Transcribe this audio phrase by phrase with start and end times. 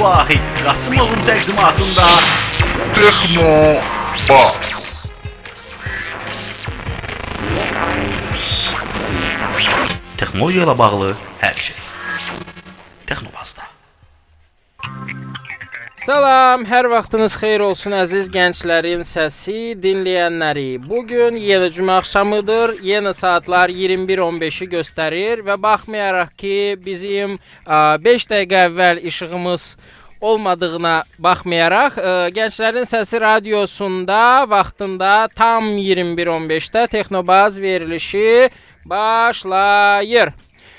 [0.00, 2.06] Vahid Qasımovun təqdimatında
[2.94, 3.54] Techno
[4.28, 4.78] Box.
[10.18, 11.10] texnologiya ilə bağlı
[11.42, 11.76] hər şey.
[13.06, 13.66] Texnobazda.
[16.08, 20.78] Salam, hər vaxtınız xeyir olsun əziz gənclərin səsi dinləyənləri.
[20.80, 22.78] Bu gün yenə cümə axşamıdır.
[22.86, 27.36] Yenə saatlar 21:15-i göstərir və baxmayaraq ki, bizim
[27.66, 29.66] 5 dəqiqə əvvəl işığımız
[30.20, 38.50] olmadığına baxmayaraq, ə, Gənclərin Səsi radiosunda vaxtında tam 21:15-də Texnobaz verilişi
[38.84, 40.32] başlayır.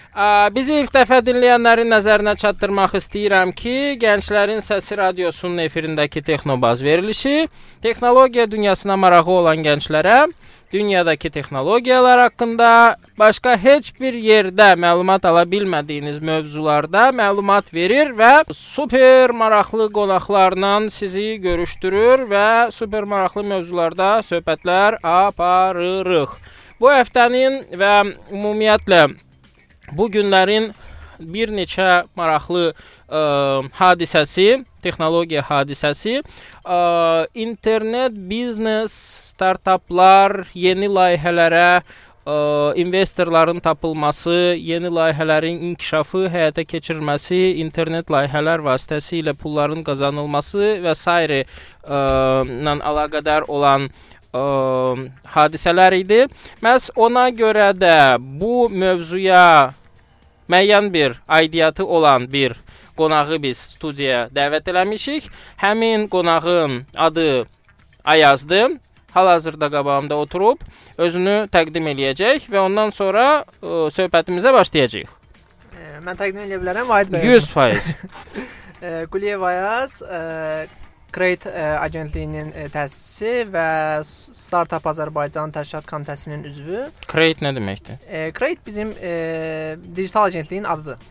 [0.09, 7.47] Bizi ilk dəfə dinləyənlərin nəzərinə çatdırmaq istəyirəm ki, Gənclərin Səsi radiosunun efirindəki Texnobaz verilişi
[7.81, 10.25] texnologiya dünyasına marağı olan gənclərə
[10.73, 19.29] dünyadakı texnologiyalar haqqında başqa heç bir yerdə məlumat ala bilmədiyiniz mövzularda məlumat verir və super
[19.29, 26.33] maraqlı qonaqlarla sizi görüşdürür və super maraqlı mövzularda söhbətlər aparırıq.
[26.81, 27.95] Bu həftənin və
[28.33, 29.28] ümumiyyətlə
[29.95, 30.71] bu günlərin
[31.19, 33.21] bir neçə maraqlı ə,
[33.79, 36.19] hadisəsi, texnologiya hadisəsi,
[36.63, 36.79] ə,
[37.35, 38.95] internet biznes,
[39.33, 42.37] startaplar, yeni layihələrə ə,
[42.79, 51.17] investorların tapılması, yeni layihələrin inkişafı, həyata keçirilməsi, internet layihələr vasitəsilə pulların qazanılması və s.
[51.25, 51.43] ilə
[52.93, 54.45] əlaqədar olan ə,
[55.35, 56.23] hadisələr idi.
[56.63, 59.73] Məs ona görə də bu mövzuya
[60.49, 62.55] müəyyən bir aidiyyatı olan bir
[62.97, 65.29] qonağı biz studiyaya dəvət eləmişik.
[65.61, 67.45] Həmin qonağın adı
[68.05, 68.71] Ayazdır.
[69.11, 70.61] Hal-hazırda qabağımda oturub
[70.97, 75.09] özünü təqdim eləyəcək və ondan sonra ə, söhbətimizə başlayacağıq.
[75.73, 77.25] E, Mən təqdim edə bilərəm Vahid bəy.
[77.37, 77.89] 100%.
[78.79, 80.67] E, Quliyev Ayaz, e,
[81.15, 83.67] Create e, agentliyinin e, təsisçisi və
[84.05, 86.83] Startup Azərbaycan Təşkilat Komitəsinin üzvü.
[87.09, 87.97] Create nə deməkdir?
[88.05, 89.13] E, Create bizim e,
[89.95, 91.01] digital agentliyin adıdır.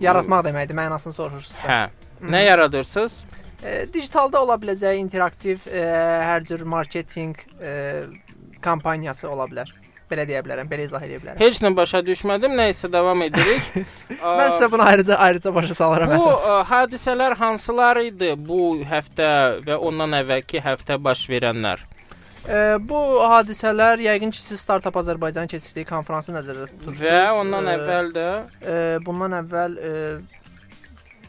[0.00, 1.64] Yaratmaq deməkdir, mənasını soruşursunuz.
[1.66, 1.82] Hə.
[2.30, 3.24] Nə yaradırsınız?
[3.60, 5.82] E, digitalda ola biləcək interaktiv e,
[6.30, 7.74] hər cür marketinq e,
[8.62, 9.72] kampaniyası ola bilər.
[10.10, 11.38] Belə deyə bilərəm, belə izah edə bilərəm.
[11.38, 12.56] Heç nə başa düşmədim.
[12.58, 13.68] Nə isə davam edirik.
[14.16, 16.16] Ə, Mən sizə bunu ayrıca ayrıca başa salaram.
[16.18, 19.30] Bu ə, hadisələr hansılar idi bu həftə
[19.68, 21.86] və ondan əvvəlki həftə baş verənlər?
[22.48, 22.98] E, bu
[23.28, 27.02] hadisələr yəqin ki, siz Startup Azərbaycan keçirdiyi konfransı nəzərdə tutursunuz.
[27.04, 28.28] Və ondan E, əvvəl də
[28.64, 29.90] e, bundan əvvəl e,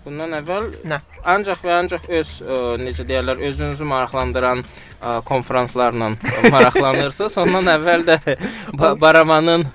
[0.05, 0.97] bundan əvvəl Nə?
[1.33, 6.11] ancaq və ancaq öz ə, necə deyirlər, özünüzü maraqlandıran ə, konfranslarla
[6.51, 7.37] maraqlanırsınız.
[7.43, 8.17] Ondan əvvəl də
[8.79, 9.65] ba Baramanın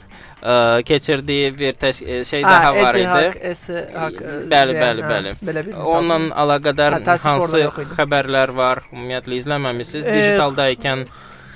[0.43, 1.79] ə, keçirdiyi bir
[2.25, 3.07] şey daha var idi.
[3.07, 4.19] Haq, S haq.
[4.23, 5.37] e, Bəli, bəli, hə, bəli.
[5.47, 5.79] Belə bir.
[5.95, 7.63] Ondan əlaqədar Hə, hansı
[7.97, 8.83] xəbərlər var?
[8.93, 10.07] Ümumiyyətlə izləməmisiniz.
[10.07, 11.07] Eh, Digitalda ikən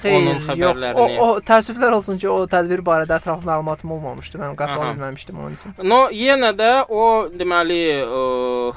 [0.02, 0.46] Xeyr, onun yox.
[0.48, 4.38] xəbərlərini- O, o təəssüflər olsun ki, o tədbir barədə ətraflı məlumatım olmamışdı.
[4.42, 5.74] Mən qatıla bilməmişdim onun üçün.
[5.82, 8.74] No, yenə də o deməli ə,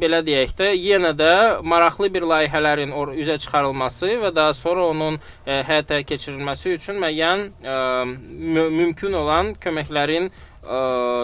[0.00, 5.58] belə deyək də, yenə də maraqlı bir layihələrin üzə çıxarılması və daha sonra onun ə,
[5.68, 7.74] həyata keçirilməsi üçün müəyyən ə,
[8.08, 10.32] mü mümkün olan köməklərin ə,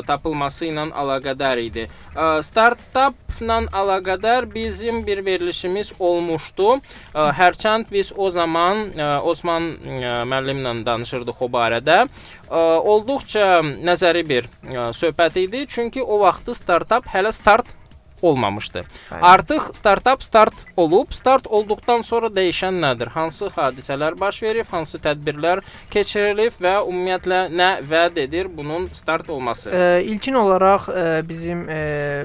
[0.06, 1.86] tapılması ilə əlaqədar idi.
[2.14, 6.68] Ə, startupla əlaqədar bizim bir verilişimiz olmuşdu.
[7.12, 12.04] Ə, hərçənd biz o zaman ə, Osman ə, müəllimlə danışırdıq o barədə.
[12.48, 12.62] Ə,
[12.94, 17.76] olduqca nəzəri bir ə, söhbət idi, çünki o vaxtı startup hələ start
[18.22, 18.84] olmamışdı.
[19.10, 19.20] Bəli.
[19.22, 21.12] Artıq startup start olub.
[21.12, 23.08] Start olduqdan sonra dəyişən nədir?
[23.14, 29.70] Hansı hadisələr baş verib, hansı tədbirlər keçirilib və ümumiyyətlə nə vəd edir bunun start olması?
[29.70, 32.24] E, ilkin olaraq e, bizim e,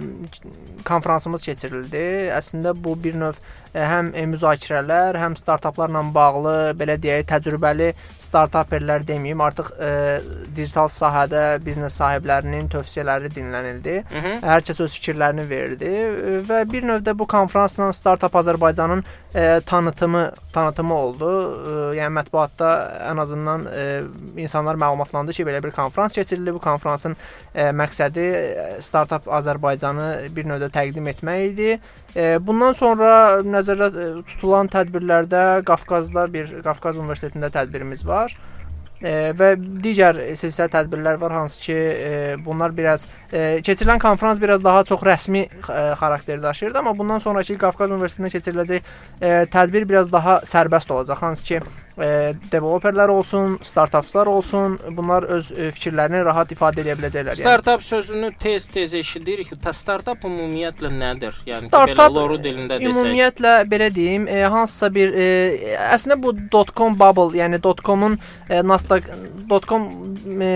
[0.85, 2.05] konfransımız keçirildi.
[2.37, 7.91] Əslində bu bir növ e, həm e, müzakirələr, həm startaplarla bağlı belə deyək, təcrübəli
[8.21, 9.91] startaperlər deməyim, artıq e,
[10.56, 13.97] digital sahədə biznes sahiblərinin tövsiyələri dinlənildi.
[14.12, 14.38] Mhm.
[14.44, 19.03] Hər kəs öz fikirlərini verdi e, və bir növdə bu konfransla Startup Azərbaycanın
[19.35, 21.29] e, tanıtımı tanıtımı oldu.
[21.31, 22.71] E, yəni mətbuatda
[23.12, 23.85] ən azından e,
[24.44, 26.53] insanlar məlumatlandı ki, belə bir konfrans keçirildi.
[26.53, 27.15] Bu konfransın
[27.56, 28.27] e, məqsədi
[28.83, 31.79] Startup Azərbaycanı bir növdə təqdim etmək idi.
[32.15, 33.91] E, bundan sonra nəzərdə
[34.33, 38.35] tutulan tədbirlərdə Qafqazda bir Qafqaz Universitetində tədbirimiz var.
[39.01, 42.09] E, və digər silsilə tədbirlər var hansı ki, e,
[42.45, 45.48] bunlar biraz e, keçirilən konfrans biraz daha çox rəsmi
[45.98, 48.92] xarakter daşıyırdı, amma bundan sonrakı Qafqaz Universitetində keçiriləcək
[49.51, 51.21] tədbir biraz daha sərbəst olacaq.
[51.21, 51.59] Hansı ki,
[52.51, 57.42] developerlər olsun, startapçılar olsun, bunlar öz fikirlərini rahat ifadə edə biləcəklər.
[57.42, 57.81] Yəni.
[57.83, 59.51] sözünü tez-tez eşidirik.
[59.62, 61.36] Ta startup ümumiyyətlə nədir?
[61.45, 62.89] Yəni startup, belə loru dilində desək.
[62.89, 65.13] Ümumiyyətlə belə deyim, hansısa bir
[65.92, 66.33] əslində bu
[66.75, 68.18] .com bubble, yəni .com-un
[68.50, 69.83] e, Nasdaq.com
[70.41, 70.51] e,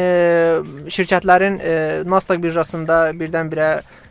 [0.91, 1.75] şirkətlərin e,
[2.07, 3.69] Nasdaq birjasında birdən-birə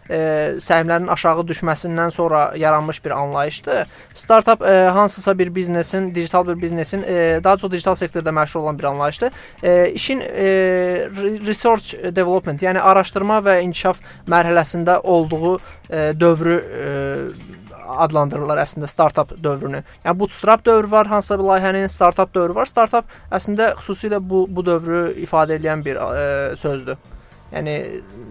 [0.08, 0.18] e,
[0.64, 3.84] səhmlərin aşağı düşməsindən sonra yaranmış bir anlayışdır.
[4.14, 8.78] Startup e, hansısa bir biznesin, digital bir biznesin, e, daha çox digital sektorda məşğul olan
[8.78, 9.32] bir anlayışdır.
[9.62, 10.46] E, işin e,
[11.46, 15.58] research development, yəni araşdırma və inkişaf mərhələsində olduğu
[15.90, 19.82] e, dövrü e, adlandırırlar əslində startup dövrünü.
[20.04, 22.70] Yəni bootstrap dövrü var, hansısa bir layihənin startup dövrü var.
[22.70, 27.00] Startup əslində xüsusilə bu bu dövrü ifadə edən bir ə, e, sözdür.
[27.52, 27.74] Yəni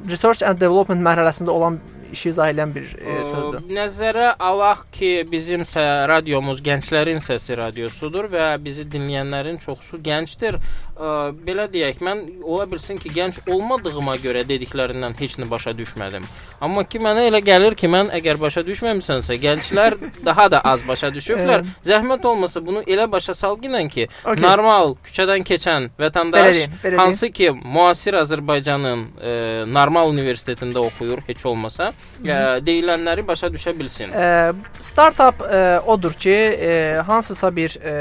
[0.10, 1.80] research and development mərhələsində olan
[2.14, 3.66] işi izah edən bir e, sözdür.
[3.74, 5.66] Nəzərə alaq ki, bizim
[6.10, 10.60] radiomuz gənclərin səsi radiosudur və bizi dinləyənlərin çoxusu gəncdir.
[10.60, 11.12] E,
[11.48, 16.28] belə deyək, mən ola bilsin ki, gənc olmadığıma görə dediklərindən heç nə başa düşmədim.
[16.64, 19.98] Amma ki mənə elə gəlir ki, mən əgər başa düşməmisənsə, gənclər
[20.30, 21.66] daha da az başa düşüblər.
[21.86, 24.44] Zəhmət olmasa bunu elə başa sal ginən ki, okay.
[24.44, 29.34] normal küçədən keçən vətəndaş belə deyim, belə hansı ki, müasir Azərbaycanın e,
[29.68, 31.92] normal universitetində oxuyur heç olmasa,
[32.24, 34.12] ə, deyilənləri başa düşə bilsin.
[34.16, 36.74] Ə, startup ə, odur ki, ə,
[37.08, 37.96] hansısa bir ə,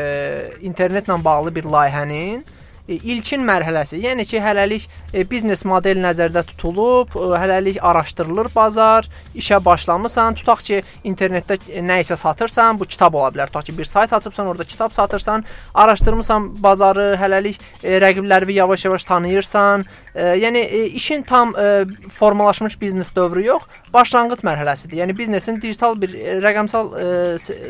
[0.64, 7.14] internetlə bağlı bir layihənin E, ilkin mərhələsi, yəni ki, hələlik e, biznes model nəzərdə tutulub,
[7.14, 9.06] e, hələlik araşdırılır bazar,
[9.38, 13.52] işə başlamısan, tutaq ki, internetdə nə isə satırsan, bu kitab ola bilər.
[13.52, 15.44] Tutaq ki, bir sayt açıbsan, orada kitab satırsan,
[15.74, 19.86] araşdırmısan bazarı, hələlik e, rəqiblərini yavaş-yavaş tanıyırsan.
[20.14, 21.84] E, yəni e, işin tam e,
[22.18, 24.98] formalaşmış biznes dövrü yox, başlanğıc mərhələsidir.
[25.04, 27.06] Yəni biznesin digital bir e, rəqəmsal e,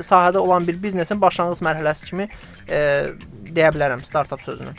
[0.00, 2.28] sahədə olan bir biznesin başlanğıc mərhələsi kimi
[2.68, 2.82] e,
[3.52, 4.72] deyə bilərəm startup sözünü.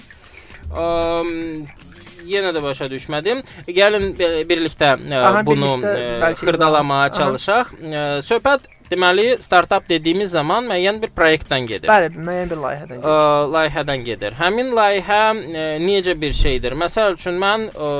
[2.24, 3.42] Yenə də başa düşmədim.
[3.68, 4.14] Gəlin
[4.48, 7.74] birlikdə e, Aha, bunu birlikdə, e, xırdalamağa çalışaq.
[7.74, 7.90] Aha.
[7.90, 11.90] E, söhbət deməli startap dediyimiz zaman müəyyən bir layihədən gedir.
[11.92, 13.10] Bəli, müəyyən bir layihədən gedir.
[13.10, 14.38] Ə, layihədən gedir.
[14.40, 16.78] Həmin layihə ə, necə bir şeydir?
[16.80, 17.92] Məsəl üçün mən ə,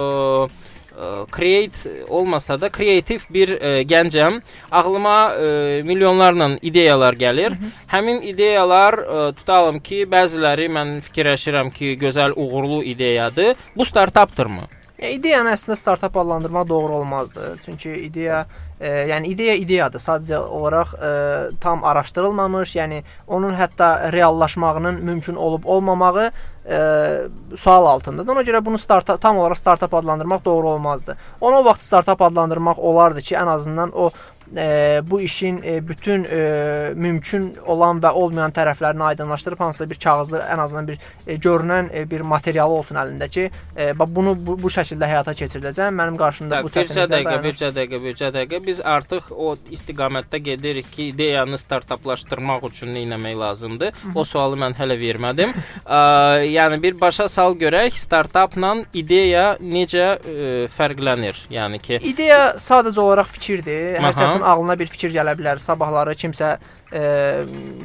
[1.32, 4.40] create olmasa da kreativ bir ə, e, gəncəm.
[4.72, 5.48] Ağlıma ə,
[5.80, 7.58] e, milyonlarla ideyalar gəlir.
[7.58, 7.72] Hı -hı.
[7.96, 13.56] Həmin ideyalar ə, e, tutalım ki, bəziləri mən fikirləşirəm ki, gözəl, uğurlu ideyadır.
[13.76, 14.68] Bu startapdırmı?
[15.04, 17.58] Ya, ideyanı əslində startap adlandırmaq doğru olmazdı.
[17.66, 18.46] Çünki ideya
[18.84, 20.04] e, yəni ideya ideyadır.
[20.04, 21.12] Sadəcə olaraq e,
[21.64, 26.32] tam araşdırılmamış, yəni onun hətta reallaşmağının mümkün olub olmamağı
[26.70, 26.78] e,
[27.56, 28.36] sual altındadır.
[28.36, 31.18] Ona görə bunu startap tam olaraq startap adlandırmaq doğru olmazdı.
[31.42, 34.12] Onu o vaxt startap adlandırmaq olardı ki, ən azından o
[34.58, 40.40] e, bu işin e, bütün e, mümkün olan və olmayan tərəflərini aydınlaşdırıb hansısa bir kağızlı
[40.40, 44.72] ən azından bir e, görünən e, bir materialı olsun əlində ki, e, bunu bu, bu
[44.74, 45.94] şəkildə həyata keçiriləcək.
[45.96, 48.62] Mənim qarşımda bu çətinliklər dəqiqə, bircə dəqiqə, bircə dəqiqə.
[48.68, 53.94] Biz artıq o istiqamətdə gedirik ki, ideyanı startaplaşdırmaq üçün nə etmək lazımdır?
[53.94, 54.12] Hı -hı.
[54.16, 55.54] O sualı mən hələ vermədim.
[55.86, 56.00] Ə,
[56.48, 58.64] yəni bir başa sal görək, startapla
[58.94, 61.36] ideya necə ə, fərqlənir?
[61.52, 64.00] Yəni ki, ideya sadəcə olaraq fikirdir.
[64.04, 65.60] Hər kəsin ağlına bir fikir gələ bilər.
[65.60, 66.58] Sabahları kimsə
[66.94, 67.02] e,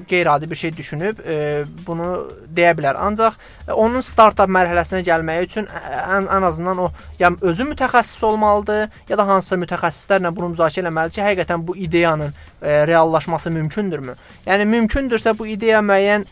[0.09, 2.09] qeyri-adi bir şey düşünüb e, bunu
[2.57, 2.99] deyə bilər.
[3.01, 3.39] Ancaq
[3.69, 9.19] e, onun startap mərhələsinə gəlməyi üçün ən, ən azından o ya özü mütəxəssis olmalıdır, ya
[9.19, 14.17] da hansısa mütəxəssislərlə bunu müzakirə etməlidir ki, həqiqətən bu ideyanın e, reallaşması mümkündürmü?
[14.47, 16.27] Yəni mümkündürsə bu ideya müəyyən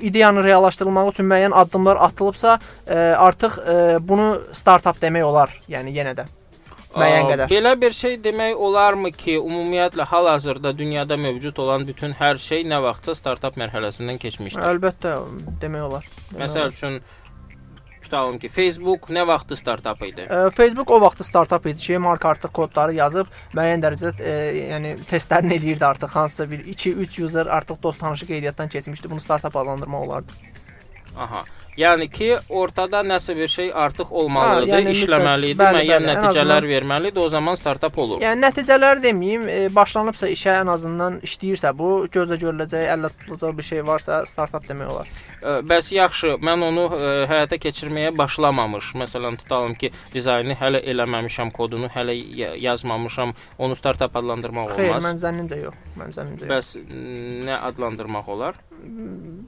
[0.00, 5.54] ideyanın reallaşdırılması üçün müəyyən addımlar atılıbsa, e, artıq e, bunu startap demək olar.
[5.68, 6.28] Yəni yenə də
[6.94, 7.50] müəyyən qədər.
[7.52, 12.80] Belə bir şey demək olarmı ki, ümumiyyətlə hal-hazırda dünyada mövcud olan bütün hər şey nə
[12.84, 14.64] vaxtsa startap mərhələsindən keçmişdir?
[14.72, 15.14] Əlbəttə,
[15.62, 16.10] demək olar.
[16.30, 17.00] Demək Məsəl üçün
[18.08, 20.24] tutalım ki, Facebook nə vaxtı startap idi?
[20.24, 24.36] E, Facebook o vaxtı startap idi ki, marka artıq kodları yazıb müəyyən dərəcədə e,
[24.72, 29.10] yəni testlərini eləyirdi artıq hansısa bir 2-3 user artıq dost tanışı qeydiyyatdan keçmişdi.
[29.10, 30.32] Bunu startap adlandırmaq olardı.
[31.18, 31.44] Aha.
[31.78, 36.02] Yəni ki, ortada nəsə bir şey artıq olmalıdır, Ha, yəni işləməli idi, mütləq- bəli, müəyyən
[36.02, 38.20] bəli, nəticələr azından- verməlidir, o zaman startap olur.
[38.24, 43.62] Yəni nəticələr deməyim, e, başlanıbsa işə ən azından işləyirsə bu, gözlə görüləcək, əllə tutulacaq bir
[43.70, 45.06] şey varsa startap demək olar.
[45.42, 51.52] Ə, Bəs yaxşı, mən onu ə, həyata keçirməyə başlamamış, məsələn, tutalım ki, dizaynı hələ eləməmişəm,
[51.52, 55.04] kodunu hələ ya- yazmamışam, onu startap adlandırmaq Xeyr, olmaz.
[55.04, 55.74] mən zənnimcə yox.
[56.00, 56.50] Mən zənnimcə yox.
[56.50, 58.54] Bəs nə adlandırmaq olar?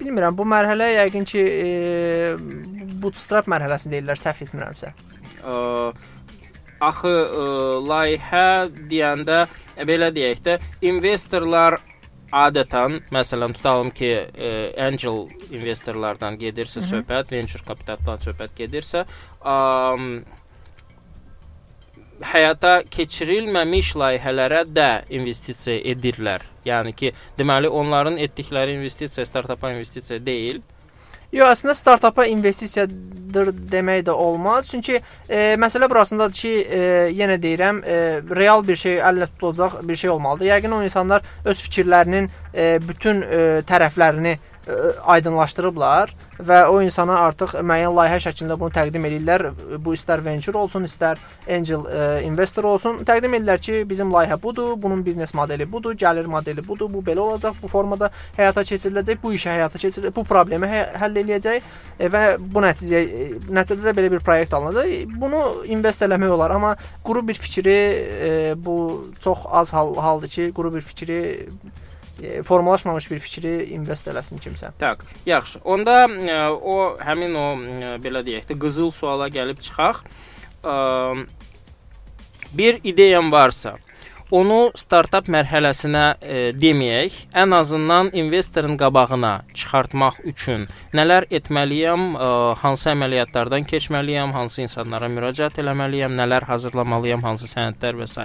[0.00, 2.19] Bilmirəm, bu mərhələ yəqin ki, e,
[3.02, 4.94] bootstrap mərhələsi deyirlər, səhv etmirəmsə.
[6.80, 7.44] Axı ə,
[7.84, 8.48] layihə
[8.90, 10.58] deyəndə ə, belə deyək də,
[10.88, 11.76] investorlar
[12.32, 14.52] adətən məsələn tutalım ki, ə,
[14.86, 19.04] angel investorlardan gedirsə söhbət, venture kapitaldan söhbət gedirsə,
[19.44, 19.56] ə,
[22.20, 26.44] həyata keçirilməmiş layihələrə də investisiya edirlər.
[26.68, 30.60] Yəni ki, deməli onların etdikləri investisiya startapa investisiya deyil.
[31.30, 34.66] Yox, əslində startapa investisiyadır demək də olmaz.
[34.72, 36.80] Çünki e, məsələ burasındadır ki, e,
[37.14, 37.98] yenə deyirəm, e,
[38.34, 40.48] real bir şey əllə tutulacaq bir şey olmalıdır.
[40.50, 47.52] Yəqin o insanlar öz fikirlərinin e, bütün e, tərəflərini e, aydınlaşdırıblar və o insana artıq
[47.66, 49.46] müəyyən layihə şəklində bunu təqdim edirlər.
[49.82, 53.00] Bu istər venture olsun, istər angel e, investor olsun.
[53.08, 57.24] Təqdim edirlər ki, bizim layihə budur, bunun biznes modeli budur, gəlir modeli budur, bu belə
[57.24, 61.60] olacaq, bu formada həyata keçiriləcək, bu işə həyata keçiriləcək, bu problemi hə həll eləyəcək
[61.98, 65.16] e, və bu nəticəyə e, nəticədə də belə bir proyekt alınacaq.
[65.20, 65.44] Bunu
[65.76, 66.74] invest eləmək olar, amma
[67.04, 67.78] quru bir fikri
[68.30, 68.76] e, bu
[69.20, 71.88] çox az hal haldır ki, quru bir fikri e,
[72.46, 74.72] formalaşmamış bir fikri invest eləsin kimsə.
[74.78, 75.60] Tak, yaxşı.
[75.64, 80.02] Onda ə, o həmin o ə, belə deyək də qızıl suala gəlib çıxaq.
[82.52, 83.76] Bir ideyam varsa,
[84.30, 92.28] onu startap mərhələsinə e, deməyək, ən azından investorun qabağına çıxartmaq üçün nələr etməliyəm, e,
[92.62, 98.18] hansı əməliyyatlardan keçməliyəm, hansı insanlara müraciət etməliyəm, nələr hazırlamalıyam, hansı sənədlər və s.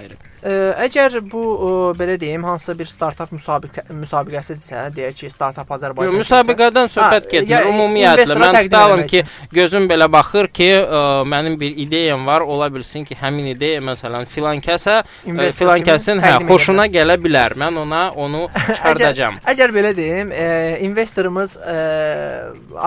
[0.45, 6.13] Ə, əgər bu ə, belə deyim, hansısa bir startap müsabiqə müsabiqəsidirsə, deyək ki, startap Azərbaycan.
[6.13, 7.50] Yox, müsabiqədən söhbət getmir.
[7.50, 9.24] ya, Ümumiyyətlə mən tutalım ki,
[9.55, 11.01] gözüm belə baxır ki, ə,
[11.33, 15.95] mənim bir ideyam var, ola bilsin ki, həmin ideya məsələn filan kəsə, İnvestor filan kimi
[15.96, 17.56] kəsin hə, xoşuna gələ bilər.
[17.60, 19.40] Mən ona onu çıxardacağam.
[19.52, 20.46] Əgər belə deyim, e,
[20.86, 21.75] investorumuz e,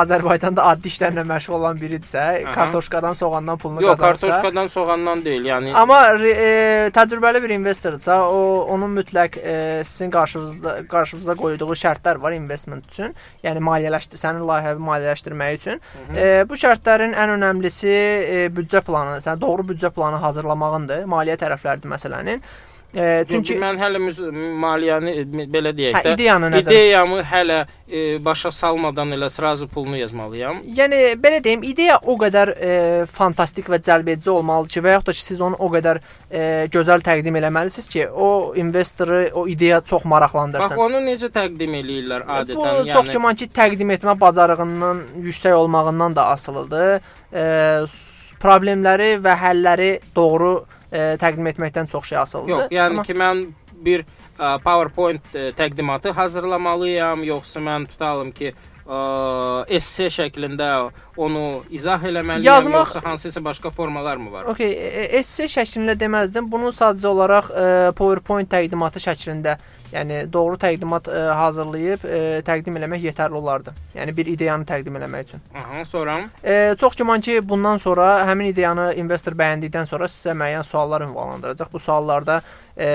[0.05, 2.55] Azərbaycanda addi işlərlə məşğul olan biridirsə, Aha.
[2.55, 5.49] kartoşkadan, soğandan pulunu Yox, qazanırsa, kartoşkadan, soğandan deyil.
[5.49, 12.21] Yəni Amma e, təcrübəli bir investorsa, o onun mütləq e, sizin qarşınızda qarşınıza qoyduğu şərtlər
[12.23, 13.15] var investment üçün.
[13.45, 15.83] Yəni maliyyələşdir, sənin layihəni maliyyələşdirmək üçün.
[16.15, 21.07] E, bu şərtlərin ən önəmlisi e, büdcə planı, sən doğru büdcə planı hazırlamağındır.
[21.09, 22.43] Maliyyə tərəfləridir məsələnin.
[22.97, 23.99] E, çünki Yox, mən hələ
[24.63, 29.69] maliyyəni e, belə deyək hə, də, ideyanı nəzərə ideyamı hələ e, başa salmadan elə sırazu
[29.69, 30.63] pulunu yazmalıyam.
[30.79, 32.73] Yəni belə deyim, ideya o qədər e,
[33.13, 36.43] fantastik və cəlbedici olmalıdır ki, və yaxud da ki siz onu o qədər e,
[36.73, 40.79] gözəl təqdim eləməlisiniz ki, o investoru o ideya çox maraqlandırsın.
[40.79, 45.61] Bax onu necə təqdim eləyirlər adətən, Bu, yəni çox güman ki, təqdim etmə bacarığından yüksək
[45.61, 47.03] olmağından da asılıdır.
[47.37, 47.45] E,
[48.43, 50.53] problemləri və həlləri doğru
[50.93, 52.55] e, təqdim etməkdən çox şey asılıdır.
[52.55, 53.45] Yox, yəni Amma- ki mən
[53.85, 54.05] bir
[54.39, 58.78] ə, PowerPoint ə, təqdimatı hazırlamalıyam, yoxsa mən tutalım ki, ə,
[59.69, 60.69] esse şəklində
[61.17, 64.45] onu izah eləməliyəm, Yazmaq- yoxsa hansısa başqa formalar mı var?
[64.53, 64.71] Okay,
[65.19, 66.49] esse şəklində deməzdim.
[66.53, 67.67] Bunu sadəcə olaraq e,
[67.99, 69.59] PowerPoint təqdimatı şəklində,
[69.93, 73.75] yəni doğru təqdimat e, hazırlayıb e, təqdim eləmək yetərli olardı.
[73.99, 75.45] Yəni bir ideyanı təqdim eləmək üçün.
[75.55, 80.65] Aha, sonra E, çox güman ki, bundan sonra həmin ideyanı investor bəyəndikdən sonra sizə müəyyən
[80.65, 81.69] suallar ünvanlandıracaq.
[81.73, 82.41] Bu suallarda
[82.79, 82.89] e,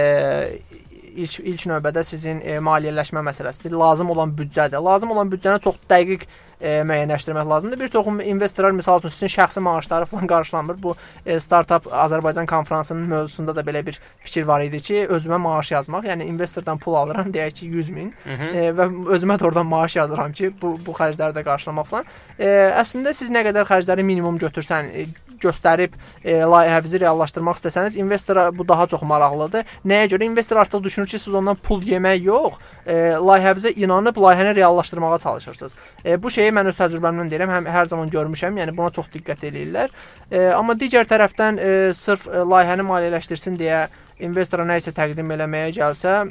[1.16, 3.76] ilk ilk növbədə sizin e, maliyyələşmə məsələsidir.
[3.80, 4.82] Lazım olan büdcədir.
[4.84, 6.26] Lazım olan büdcəni çox dəqiq
[6.62, 7.80] e, müəyyənləşdirmək lazımdır.
[7.80, 10.80] Bir çox investorlar məsəl üçün sizin şəxsi maaşları falan qarşılanmır.
[10.84, 15.72] Bu e, startap Azərbaycan konfransının mövzusunda da belə bir fikir var idi ki, özümə maaş
[15.72, 16.08] yazmaq.
[16.12, 18.56] Yəni investordan pul alıram, deyək ki 100 min Mhm.
[18.56, 22.06] e, və özümə də oradan maaş yazıram ki, bu bu xərcləri də qarşılamaq falan.
[22.40, 22.48] E,
[22.82, 25.08] əslində siz nə qədər xərcləri minimum götürsən, e,
[25.44, 29.68] göstərib e, layihənizi reallaşdırmaq istəsəniz, investora bu daha çox maraqlıdır.
[29.86, 34.56] Nəyə görə investor artıq düşünür ki, siz ondan pul yemək yox, e, layihənizə inanıb layihəni
[34.56, 35.76] reallaşdırmağa çalışırsınız.
[36.06, 39.48] E, bu şeyi mən öz təcrübəmdən deyirəm, həm hər zaman görmüşəm, yəni buna çox diqqət
[39.52, 39.94] eləyirlər.
[40.32, 43.88] E, amma digər tərəfdən e, sırf e, layihəni maliyyələşdirsin deyə
[44.24, 46.22] investora nə isə təqdim eləməyə gəlsə,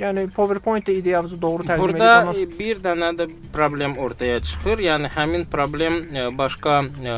[0.00, 4.82] yəni PowerPoint ideyamızı doğru təqdim edib Burada ondan bir dənə də problem ortaya çıxır.
[4.86, 7.16] Yəni həmin problem e, başqa e,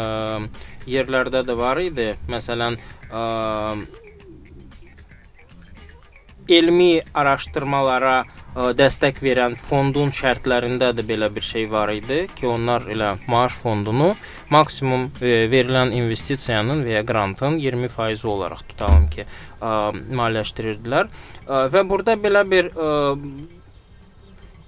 [0.94, 2.12] yerlərdə də var idi.
[2.30, 2.78] Məsələn,
[3.11, 3.23] e,
[6.48, 12.88] elmi araşdırmalara ə, dəstək verən fondun şərtlərində də belə bir şey var idi ki, onlar
[12.90, 14.14] elə maaş fondunu
[14.54, 19.28] maksimum ə, verilən investisiyanın və ya qrantın 20% olaraq tutalım ki,
[19.60, 21.12] ə, maliyyələşdirirdilər.
[21.46, 22.90] Ə, və burada belə bir ə,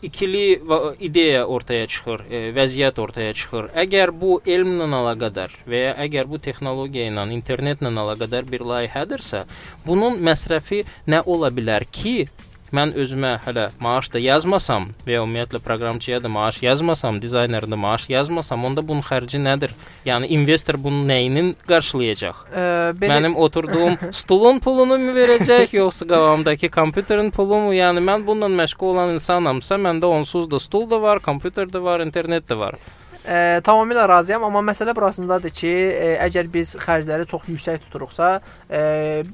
[0.02, 0.60] ikili
[1.00, 3.70] ideya ortaya çıxır, e, vəziyyət ortaya çıxır.
[3.84, 9.44] Əgər bu elmlə əlaqədar və ya əgər bu texnologiya ilə, internetlə əlaqədar bir layihədirsə,
[9.86, 12.30] bunun məsrəfi nə ola bilər ki,
[12.76, 17.78] mən özümə hələ maaş da yazmasam və ya ümumiyyətlə proqramçıya da maaş yazmasam, dizaynerə də
[17.80, 19.74] maaş yazmasam, onda bunun xərci nədir?
[20.06, 22.44] Yəni investor bunun nəyinin qarşılayacaq?
[22.50, 22.66] Ə,
[23.00, 27.74] belə Mənim oturduğum stulun pulunu mu verəcək, yoxsa qabağımdakı kompüterin pulu mu?
[27.74, 32.06] Yəni mən bununla məşğul olan insanamsa, məndə onsuz da stul da var, kompüter də var,
[32.06, 32.78] internet də var.
[33.20, 38.36] Ə, tamamilə razıyam, amma məsələ burasındadır ki, ə, əgər biz xərcləri çox yüksək tuturuqsa,
[38.70, 38.80] ə,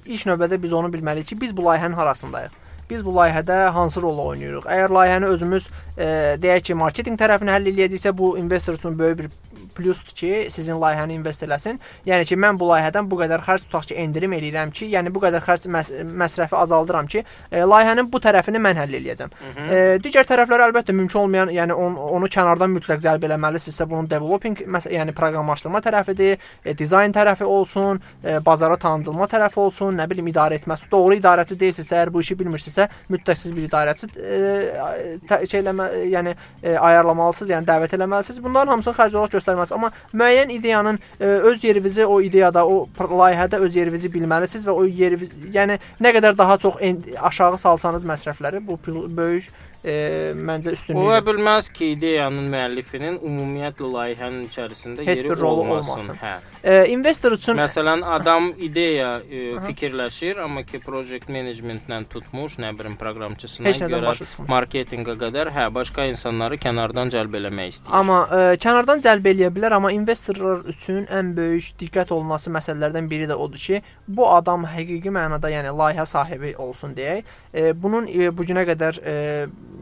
[0.05, 2.65] ilk növbədə biz onu bilməliyik ki, biz bu layihənin harasındayıq.
[2.91, 4.67] Biz bu layihədə hansı rolu oynayırıq?
[4.71, 6.11] Əgər layihəni özümüz ə,
[6.43, 9.31] deyək ki, marketinq tərəfini həll eləyəcəksə, bu investor üçün böyük bir
[9.77, 11.81] plusdur ki, sizin layihəni invest eləsin.
[12.09, 15.23] Yəni ki, mən bu layihədən bu qədər xərc tutaq ki, endirim eləyirəm ki, yəni bu
[15.25, 15.93] qədər xərc məs
[16.23, 19.35] məsrəfi azaldıram ki, e, layihənin bu tərəfini mən həll eləyəcəm.
[19.67, 24.65] E, digər tərəflər əlbəttə mümkün olmayan, yəni on, onu kənardan mütləq cəlb eləməlisinizsə, bunun developing,
[24.67, 30.31] məs yəni proqramlaşdırma tərəfidir, e, dizayn tərəfi olsun, e, bazara tanıdılma tərəfi olsun, nə bilim
[30.33, 30.91] idarə etməsi.
[30.93, 36.35] Doğru idarəçi deyilsinizsə, əgər bu işi bilmirsinizsə, mütləq siz bir idarəçi e, şey eləmə, yəni
[36.63, 38.43] e, ayarlamalısınız, yəni dəvət eləməlisiniz.
[38.45, 43.61] Bunların hamısını xərc olaraq göstərməlisiniz, amma müəyyən ideyanın e, öz yerinizi o ideyada, o layihədə
[43.63, 48.63] öz yerinizi bilməlisiniz və o yeri yəni nə qədər daha çox en, aşağı salsanız məsrəfləri
[48.67, 48.79] bu
[49.17, 49.51] böyük
[49.85, 51.21] e, məncə Ola üstünlüyü.
[51.27, 55.91] bilməz ki, ideyanın müəllifinin ümumiyyətlə layihənin içərisində Heç yeri bir rolu olmasın.
[55.93, 56.19] olmasın.
[56.23, 56.35] Hə.
[56.65, 62.97] E, investor üçün Məsələn, adam ideya e, fikirləşir, amma ki, project managementlə tutmuş, nə bilim,
[62.97, 64.15] nədən görə
[64.49, 67.95] marketinqə qədər, hə, başqa insanları kənardan cəlb eləmək istəyir.
[67.97, 73.29] Amma ə, kənardan cəlb eləyə bilər, amma investorlar üçün ən böyük diqqət olunması məsələlərdən biri
[73.31, 77.25] də odur ki, bu adam həqiqi mənada, yəni layihə sahibi olsun deyək.
[77.55, 79.17] E, bunun e, bu günə qədər e,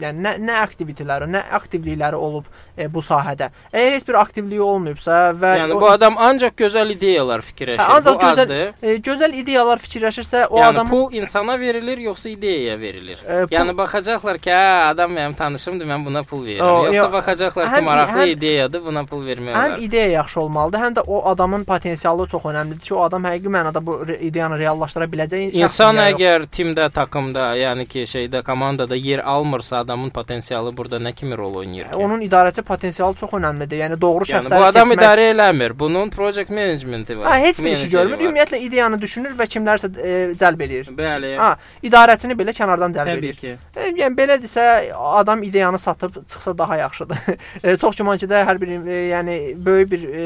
[0.00, 2.44] yəni nə nə aktiviteləri, nə aktivlikləri olub
[2.78, 3.48] e, bu sahədə.
[3.72, 7.78] Əgər heç bir aktivliyi olmayıbsa və Yəni o- bu adam ancaq gözəl ideyalar fikirləşir.
[7.84, 8.74] Hə, ancaq bu gözəl azdır.
[8.82, 13.18] e, gözəl ideyalar fikirləşirsə, o yəni adamın pul insana verilir yoxsa ideyaya verilir?
[13.28, 16.62] E, pul- Yəni baxacaqlar ki, hə, adam mənim tanışımdır, mən buna pul verirəm.
[16.70, 19.78] O, yoxsa yo- baxacaqlar ki, həm- maraqlı həm- ideyadır, buna pul vermək həm olar.
[19.78, 23.80] ideya yaxşı olmalıdır, həm də o adamın potensialı çox önəmlidir ki, o adam həqiqi mənada
[23.86, 26.20] bu ideyanı reallaşdıra biləcək İnsan ya yox.
[26.20, 31.54] əgər timdə, takımda, yəni ki, şeydə, komandada yer almırsa, adamın potensialı burada nə kimi rol
[31.54, 31.96] oynayır ki?
[31.96, 33.80] Onun idarəçi potensialı çox önəmlidir.
[33.84, 35.02] Yəni doğru yəni şəxsləri bu adam seçmək.
[35.02, 35.78] idarə eləmir.
[35.78, 37.26] Bunun project managementi var.
[37.30, 38.18] Ha, heç bir işi görmür.
[38.18, 38.24] var.
[38.24, 40.90] Ümumiyyətlə ideyanı düşünür və kimlərsə e, cəlb eləyir.
[40.98, 41.34] Bəli.
[41.38, 41.50] Ha,
[41.82, 43.40] idarəçini belə kənardan cəlb Təbii eləyir.
[43.40, 43.56] ki.
[43.76, 47.18] E, yəni belədirsə adam ideyanı satıb çıxsa daha yaxşıdır.
[47.64, 50.24] e, çox güman ki də hər bir e, yəni böyük bir e,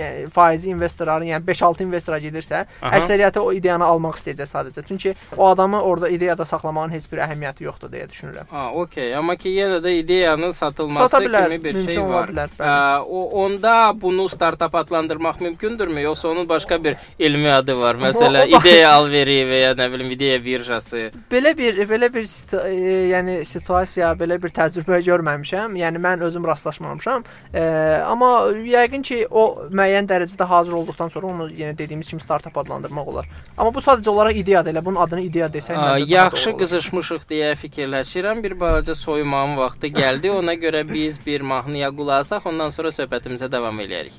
[0.00, 4.86] yəni faizi investorların, yəni 5-6 investora gedirsə, əksəriyyəti o ideyanı almaq istəyəcək sadəcə.
[4.88, 8.48] Çünki o adamı orada ideyada saxlamağın heç bir əhəmiyyəti yoxdur deyə düşünürəm.
[8.50, 9.12] Ha, okey.
[9.18, 12.30] Amma ki yenə də ideyanın satılması Sata bilər, kimi bir şey var.
[12.32, 12.52] bilər.
[12.58, 12.72] Ə,
[13.02, 17.94] o onda bunu startap adlandırmaq mümkündürmü, yoxsa onun başqa bir elmi adı var?
[18.00, 21.10] Məsələn, o bax- ideya alveri və ya nə bilim ideya birjası.
[21.32, 22.74] Belə bir belə bir situ e,
[23.12, 25.76] yəni situasiya, belə bir təcrübə görməmişəm.
[25.80, 27.24] Yəni mən özüm rastlaşmamışam.
[27.54, 27.62] E,
[28.06, 28.30] amma
[28.66, 33.28] yəqin ki o müəyyən dərəcədə hazır olduqdan sonra onu yenə dediyimiz kimi startap adlandırmaq olar.
[33.56, 34.74] Amma bu sadəcə olaraq ideyadır.
[34.74, 38.42] Elə bunun adını ideya desək məncə yaxşı qızışmışıq deyə fikirləşirəm.
[38.44, 40.30] Bir balaca soyumağın vaxtı gəldi.
[40.30, 44.12] Ona görə biz bir mahnıya qulaq asaq, ondan sonra söhbətimizə davam edərik.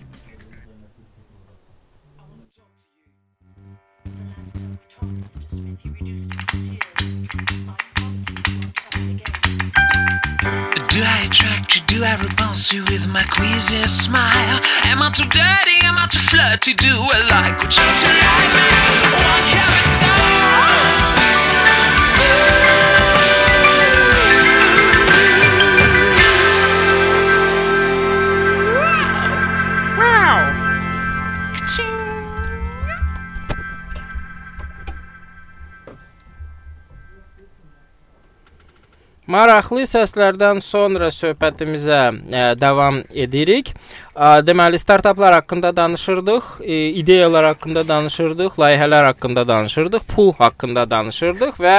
[10.93, 11.81] Do I attract you?
[11.91, 14.59] Do I repulse you with my queasy smile?
[14.89, 15.77] Am I too dirty?
[15.85, 16.73] Am I too flirty?
[16.73, 18.67] Do I like what you you like me?
[19.21, 19.96] What can
[39.47, 43.69] Maraqlı səslərdən sonra söhbətimizə ə, davam edirik.
[44.11, 51.61] Ə, deməli startaplar haqqında danışırdıq, e, ideyalar haqqında danışırdıq, layihələr haqqında danışırdıq, pul haqqında danışırdıq
[51.63, 51.77] və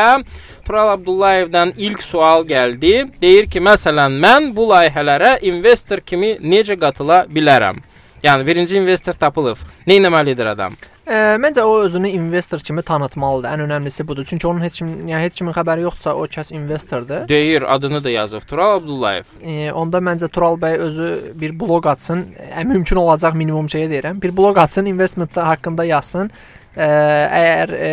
[0.65, 2.95] Tural Abdullayevdən ilk sual gəldi.
[3.21, 7.85] Deyir ki, məsələn, mən bu layihələrə investor kimi necə qatıla bilərəm?
[8.25, 9.61] Yəni birinci investor tapılıb.
[9.85, 10.81] Nə etməlidir adam?
[11.09, 13.49] Ə, məncə o özünü investor kimi tanıtmalıdır.
[13.49, 14.27] Ən önəmlisi budur.
[14.29, 17.25] Çünki onun heç kim, yəni heç kimin xəbəri yoxdursa, o kəs investordur.
[17.29, 19.31] Deyir, adını da yazıb Tural Abdullayev.
[19.41, 21.09] E, onda məncə Tural bəy özü
[21.41, 22.27] bir bloq açsın.
[22.53, 24.21] Ə, mümkün olacaq minimum şeyə deyirəm.
[24.23, 26.31] Bir bloq açsın, investment haqqında yazsın.
[26.79, 27.89] Əgər ə,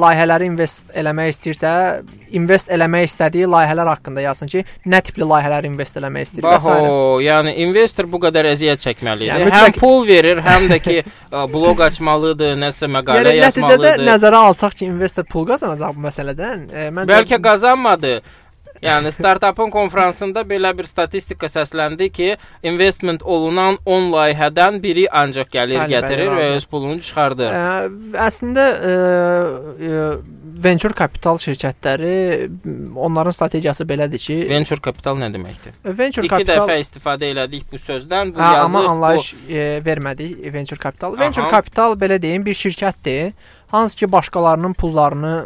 [0.00, 1.70] layihələri invest eləmək istəyirsə,
[2.34, 6.66] invest eləmək istədiyi layihələr haqqında yazsın ki, nə tipli layihələr invest eləmək istəyir və s.
[6.66, 9.30] Baho, yəni investor bu qədər əziyyət çəkməlidir.
[9.30, 10.96] Yəni Yəni, mütləq- həm pul verir, həm də ki,
[11.54, 14.06] bloq açmalıdır, nəsə məqalə Yəni nəticədə yazmalıdır.
[14.10, 18.16] nəzərə alsaq ki, investor pul qazanacaq bu məsələdən, e, məncə Bəlkə qazanmadı.
[18.84, 22.26] Yəni startapın konfransında belə bir statistika səsləndi ki,
[22.68, 26.58] investment olunan 10 layihədən biri ancaq gəlir Bəli, bəli, gətirir və razı.
[26.58, 27.48] öz pulunu çıxardır.
[27.48, 27.62] Ə,
[28.26, 28.92] əslində ə,
[29.88, 30.04] ə,
[30.66, 32.12] venture kapital şirkətləri
[33.06, 35.74] onların strategiyası belədir ki, Venture kapital nə deməkdir?
[35.84, 38.34] venture İki kapital dəfə istifadə elədik bu sözdən.
[38.36, 41.16] Bu Hə, yazıq amma bu- anlayış e, vermədik venture kapital.
[41.18, 41.56] Venture Aha.
[41.56, 43.32] kapital belə deyim, bir şirkətdir,
[43.72, 45.36] hansı ki başqalarının pullarını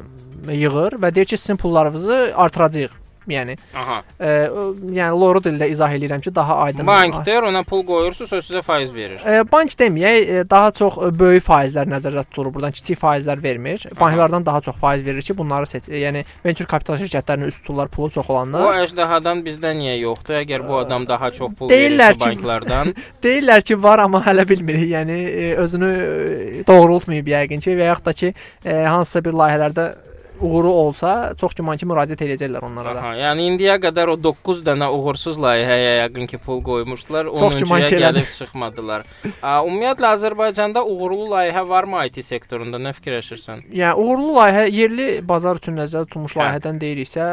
[0.48, 2.97] yığır və deyir ki, sizin pullarınızı artıracağıq.
[3.28, 3.98] Yəni, Aha.
[4.20, 4.64] e, o,
[4.98, 6.86] yəni loru dildə izah eləyirəm ki, daha aydın.
[6.86, 9.20] Bankdır, ona pul qoyursunuz, o sizə faiz verir.
[9.26, 12.54] E, bank deməyək, e, daha çox e, böyük faizlər nəzərdə tutulur.
[12.54, 13.84] Burdan kiçik faizlər vermir.
[14.00, 15.88] Banklardan daha çox faiz verir ki, bunları seç.
[15.88, 18.78] e, Yəni venture kapital şirkətlərinin üst tuturlar pulu çox O olanlar.
[18.84, 20.38] əjdahadan bizdə niyə yoxdur?
[20.42, 24.48] Əgər bu adam daha çox pul Deyirlər verirsə ki- banklardan, Deyirlər ki, var, amma hələ
[24.48, 24.88] bilmirik.
[24.94, 28.32] Yəni e, özünü e, doğrultmayıb yəqin ki, və yaxud da ki,
[28.64, 29.86] e, hansısa bir layihələrdə
[30.40, 33.02] uğuru olsa, çox güman ki, müraciət edəcəklər onlara da.
[33.02, 37.30] Aha, yəni indiyə qədər o 9 dənə uğursuz layihəyə yəqin ki, pul qoymuşdular.
[37.38, 38.06] Çox güman 10-cuya ki, elədir.
[38.06, 39.06] gəlib çıxmadılar.
[39.42, 42.80] Ümumiyyətlə Azərbaycanda uğurlu layihə varmı IT sektorunda?
[42.82, 43.66] Nə fikirləşirsən?
[43.74, 46.42] Yəni uğurlu layihə yerli bazar üçün nəzərdə tutulmuş Hə.
[46.42, 47.28] layihədən deyiriksə,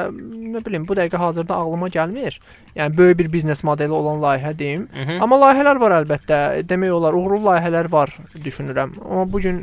[0.55, 2.39] nə bilim, bu dəqiqə hazırda ağlıma gəlmir.
[2.75, 4.87] Yəni böyük bir biznes modeli olan layihə deyim.
[4.93, 5.21] Mhm.
[5.23, 6.39] Amma layihələr var əlbəttə.
[6.67, 8.97] Demək olar uğurlu layihələr var düşünürəm.
[9.05, 9.61] Amma bu gün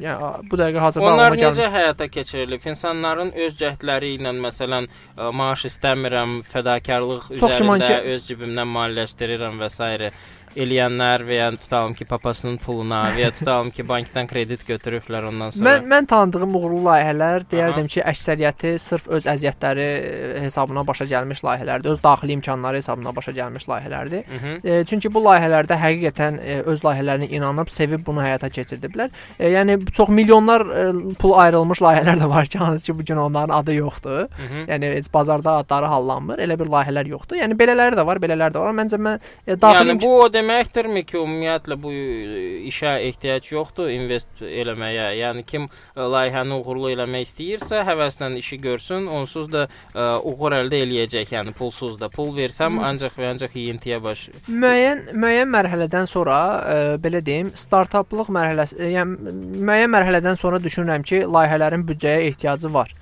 [0.00, 2.62] yəni bu dəqiqə hazırda Onlar necə həyata keçirilib?
[2.72, 9.60] İnsanların öz cəhdləri ilə məsələn ə, maaş istəmirəm, fədakarlıq Çox üzərində ki- öz cibimdən maliyyələşdirirəm
[9.60, 10.12] və s.
[10.56, 15.52] eləyənlər və ya tutalım ki, papasının puluna və ya tutalım ki, bankdan kredit götürüblər ondan
[15.54, 15.76] sonra.
[15.78, 21.42] Mən mən tanıdığım uğurlu layihələr deyərdim ki, əksəriyyəti sırf öz əziyyətləri e, hesabına başa gəlmiş
[21.46, 24.24] layihələrdir, öz daxili imkanları hesabına başa gəlmiş layihələrdir.
[24.28, 24.58] Mhm.
[24.64, 29.12] E, çünki bu layihələrdə həqiqətən e, öz layihələrinə inanıb, sevib bunu həyata keçirdiblər.
[29.38, 30.86] E, yəni çox milyonlar e,
[31.22, 34.28] pul ayrılmış layihələr də var ki, hansı ki bu gün onların adı yoxdur.
[34.28, 34.68] Mhm.
[34.70, 36.38] Yəni heç bazarda adları hallanmır.
[36.44, 37.40] Elə bir layihələr yoxdur.
[37.40, 38.76] Yəni belələri də var, belələri də var.
[38.76, 43.90] Məncə mən e, daxili Yəni bu o deməkdirmi ki, ümumiyyətlə bu e, işə ehtiyac yoxdur
[43.92, 45.08] invest eləməyə.
[45.20, 50.82] Yəni kim e, layihəni uğurlu eləmək istəyirsə, həvəslə işi görsün, onsuz da ə, uğur əldə
[50.86, 51.32] eləyəcək.
[51.36, 52.10] Yəni pulsuz da.
[52.12, 54.28] Pul versəm ancaq və ancaq yeyintiyə baş.
[54.48, 56.38] müəyyən müəyyən mərhələdən sonra
[56.74, 62.72] e, belə deyim, startaplıq mərhələsi, e, yəni müəyyən mərhələdən sonra düşünürəm ki, layihələrin büdcəyə ehtiyacı
[62.74, 62.92] var.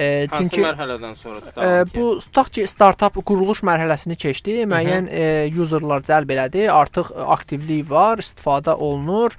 [0.00, 5.24] E, Hansı çünki mərhələdən sonra e, bu tutaq ki, startap quruluş mərhələsini keçdi, müəyyən e,
[5.60, 9.36] userlar cəlb elədi, artıq aktivlik var, istifadə olunur,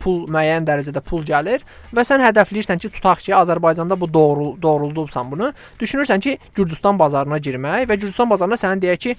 [0.00, 5.30] pul müəyyən dərəcədə pul gəlir və sən hədəfləyirsən ki, tutaq ki, Azərbaycanda bu doğru doğruldubsan
[5.30, 5.52] bunu.
[5.80, 9.16] Düşünürsən ki, Gürcüstan bazarına girmək və Gürcüstan bazarına sənin deyək ki,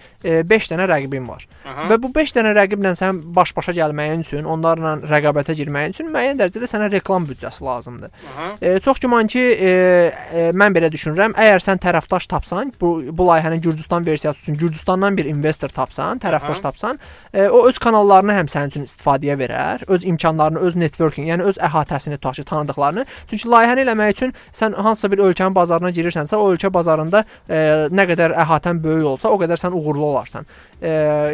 [0.50, 1.48] 5 dənə rəqibin var.
[1.66, 1.88] Aha.
[1.92, 6.70] Və bu 5 dənə rəqiblə sən baş-başa gəlməyin üçün, onlarla rəqabətə girməyin üçün müəyyən dərəcədə
[6.72, 8.12] sənə reklam büdcəsi lazımdır.
[8.32, 8.50] Aha.
[8.62, 11.36] E, çox güman ki, e, e, mən belə düşünürəm.
[11.38, 16.62] Əgər sən tərəfdaş tapsan, bu bu layihənin Gürcüstan versiyası üçün Gürcüstandan bir investor tapsan, tərəfdaş
[16.62, 16.62] Aha.
[16.70, 17.00] tapsan,
[17.34, 21.58] e, o öz kanallarını həm sənin üçün istifadəyə verər, öz imkanlarını, öz networking, yəni öz
[21.58, 23.06] əhatəsini tutaq ki, tanıdıqlarını.
[23.28, 27.60] Çünki layihəni eləmək üçün sən hansısa bir ölkənin bazarına girirsənsə, o ölkə bazarında e,
[27.92, 30.46] nə qədər əhatən böyük olsa, o qədər sən uğurlu olarsan.
[30.82, 30.90] E,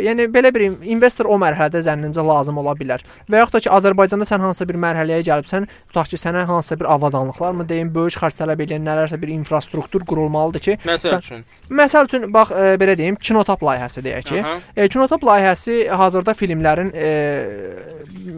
[0.08, 3.04] yəni belə bir in- investor o mərhələdə zənnimcə lazım ola bilər.
[3.30, 6.90] Və yaxud da ki, Azərbaycanda sən hansısa bir mərhələyə gəlibsən, tutaq ki, sənə hansısa bir
[6.96, 11.44] avadanlıqlar mı deyim, böyük xərc tələb edən nələrsə bir infrastruktur qurulmalıdır ki, Məsəl üçün.
[11.70, 14.58] Məsəl üçün bax e, belə deyim, Kinotap layihəsi deyək ki, Aha.
[14.76, 17.12] e, Kinotap layihəsi hazırda filmlərin e,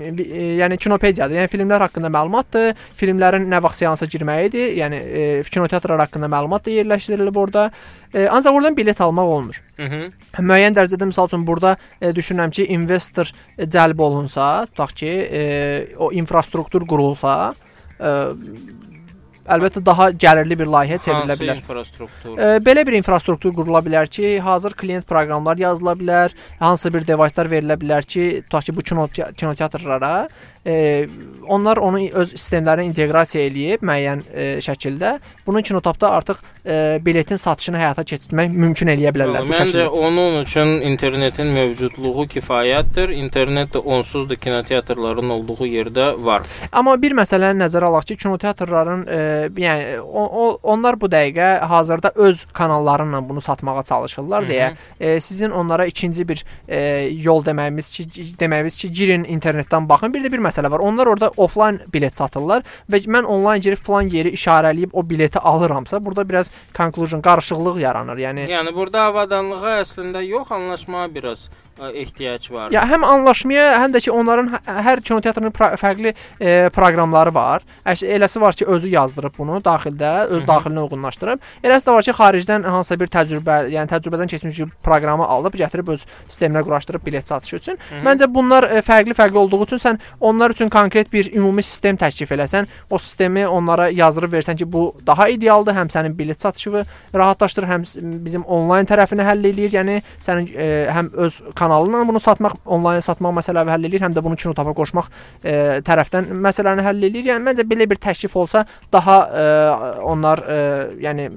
[0.01, 1.39] e, yəni kinopediyadır.
[1.39, 6.75] Yəni filmlər haqqında məlumatdır, filmlərin nə vaxt seansa girməyidir, yəni e, kinoteatrlar haqqında məlumat da
[6.75, 7.69] yerləşdirilib orada.
[8.13, 9.61] E, ancaq oradan bilet almaq olmur.
[9.79, 10.07] Mhm.
[10.39, 15.43] Müəyyən dərəcədə məsəl üçün burada e, düşünürəm ki, investor e, cəlb olunsa, tutaq ki, e,
[15.97, 17.53] o infrastruktur qurulsa,
[17.99, 18.13] e,
[19.45, 21.61] əlbəttə daha gəlirli bir layihəyə çevrilə Hansı bilər.
[21.61, 22.37] infrastruktur?
[22.39, 27.51] E, belə bir infrastruktur qurula bilər ki, hazır klient proqramlar yazıla bilər, hansısa bir devicelar
[27.51, 30.13] verilə bilər ki, tutaq ki, bu kino kinoteatrlara
[30.65, 31.07] e,
[31.47, 37.77] onlar onu öz sistemlərinə inteqrasiya eləyib müəyyən e, şəkildə bunu kinotapda artıq e, biletin satışını
[37.77, 43.13] həyata keçirmək mümkün eləyə bilərlər Məncə onun üçün internetin mövcudluğu kifayətdir.
[43.13, 46.47] İnternet də onsuz da kinoteatrların olduğu yerdə var.
[46.71, 49.19] Amma bir məsələni nəzərə alaq ki, kinoteatrların e,
[49.57, 55.19] yəni o, o, onlar bu dəqiqə hazırda öz kanalları ilə bunu satmağa çalışırlar deyə e,
[55.19, 56.79] sizin onlara ikinci bir e,
[57.27, 58.07] yol deməyimiz ki,
[58.39, 60.13] deməyimiz ki, girin internetdən baxın.
[60.13, 60.79] Bir də bir məsələ var.
[60.79, 66.05] Onlar orada offline bilet satırlar və mən onlayn girib falan yeri işarələyib o bileti alıramsa,
[66.05, 68.17] burada biraz conclusion qarışıqlıq yaranır.
[68.17, 71.47] Yəni Yəni burada avadanlığa əslində yox, anlaşmağa biraz
[71.79, 72.71] ə, ehtiyac var.
[72.73, 77.65] Ya həm anlaşmaya, həm də ki onların hə- hər kinoteatrının pra fərqli e, proqramları var.
[77.85, 78.91] Əş eləsi var ki, özü
[79.25, 81.39] yazdırıb bunu daxildə, öz daxilinə uyğunlaşdırıb.
[81.63, 85.89] Eləsi də var ki, xaricdən hansısa bir təcrübə, yəni təcrübədən keçmiş bir proqramı alıb gətirib
[85.93, 87.77] öz sisteminə quraşdırıb bilet satışı üçün.
[88.05, 92.67] Məncə bunlar e, fərqli-fərqli olduğu üçün sən onlar üçün konkret bir ümumi sistem təklif eləsən,
[92.89, 96.85] o sistemi onlara yazdırıb versən ki, bu daha idealdır, həm sənin bilet satışını
[97.15, 97.85] rahatlaşdırır, həm
[98.25, 99.75] bizim onlayn tərəfini həll eləyir.
[99.79, 104.23] Yəni sənin e, həm öz kanalınla bunu satmaq, onlayn satmaq məsələvi həll eləyir, həm də
[104.23, 105.09] bunu kinotapa qoşmaq
[105.43, 107.31] e, tərəfdən məsələni həll eləyir.
[107.33, 109.45] Yəni məncə belə bir təklif olsa daha e,
[110.13, 110.59] onlar e,
[111.05, 111.29] yəni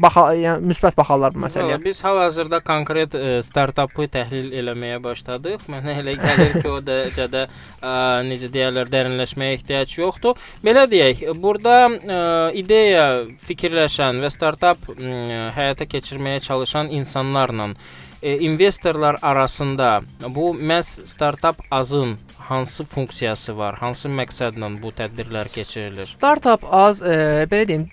[0.00, 1.78] baxa, yəni müsbət baxarlar bu məsələyə.
[1.84, 5.66] Biz hal-hazırda konkret ə, startapı təhlil eləməyə başladıq.
[5.72, 7.92] Mənə elə gəlir ki, o dərəcədə ə,
[8.28, 10.40] necə deyirlər, dərinləşməyə ehtiyac yoxdur.
[10.64, 12.18] Belə deyək, burada ə,
[12.58, 13.06] ideya
[13.48, 22.16] fikirləşən və startap ə, həyata keçirməyə çalışan insanlarla ə, investorlar arasında bu məhz startap azın
[22.48, 23.76] hansı funksiyası var?
[23.80, 26.06] Hansı məqsədlə bu tədbirlər keçirilir?
[26.06, 27.86] Startup az, e, belə deyim,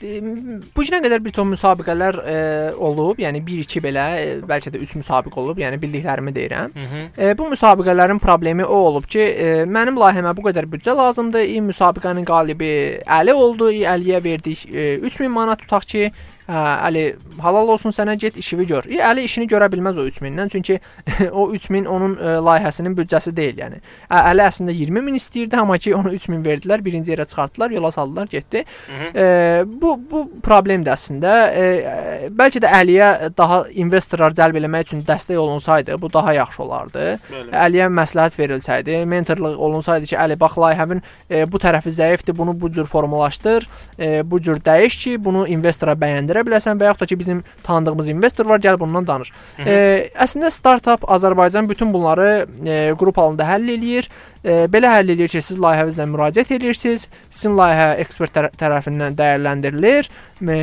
[0.76, 2.36] bu günə qədər bir çox müsabiqələr e,
[2.78, 6.76] olub, yəni 1-2 belə, e, bəlkə də 3 müsabiqə olub, yəni bildiklərimi deyirəm.
[6.78, 7.06] Hı -hı.
[7.18, 11.50] E, bu müsabiqələrin problemi o olub ki, e, mənim layihəmə bu qədər büdcə lazımdır.
[11.56, 12.74] İ müsabiqənin qalibi
[13.20, 13.72] Əli oldu.
[13.72, 16.12] Əliyə verdik e, 3000 manat tutaq ki,
[16.48, 17.04] Hə, Əli,
[17.44, 18.88] halal olsun sənə get işini gör.
[18.90, 20.80] İ, Əli işini görə bilməz o 3000-dən, çünki
[21.32, 23.80] o 3000 onun e, layihəsinin büdcəsi deyil, yəni.
[24.10, 27.92] Ə, Əli əslində 20 min istəyirdi, amma ki onu 3000 verdilər, birinci yerə çıxartdılar, yola
[27.96, 28.66] saldılar, getdi.
[29.14, 29.26] E,
[29.68, 31.34] bu bu problemdir əslində.
[31.54, 36.64] E, e, bəlkə də Əliyə daha investorlar cəlb eləmək üçün dəstək olunsaydı, bu daha yaxşı
[36.64, 37.08] olardı.
[37.30, 37.56] Bəli.
[37.64, 42.72] Əliyə məsləhət verilsəydi, mentorluq olunsaydı ki, Əli bax layihənin e, bu tərəfi zəifdir, bunu bu
[42.74, 43.68] cür formalaşdır,
[44.00, 45.96] e, bu cür dəyiş ki, bunu investora
[46.34, 49.32] bəyəndirə biləsən və yaxud da ki, bizim tanıdığımız investor var, gəl bundan danış.
[49.60, 54.10] E, əslində startap Azərbaycan bütün bunları e, qrup halında həll eləyir.
[54.44, 60.10] E, belə həll eləyir ki, siz layihənizlə müraciət edirsiniz, sizin layihə ekspert tərə tərəfindən dəyərləndirilir.
[60.42, 60.60] E,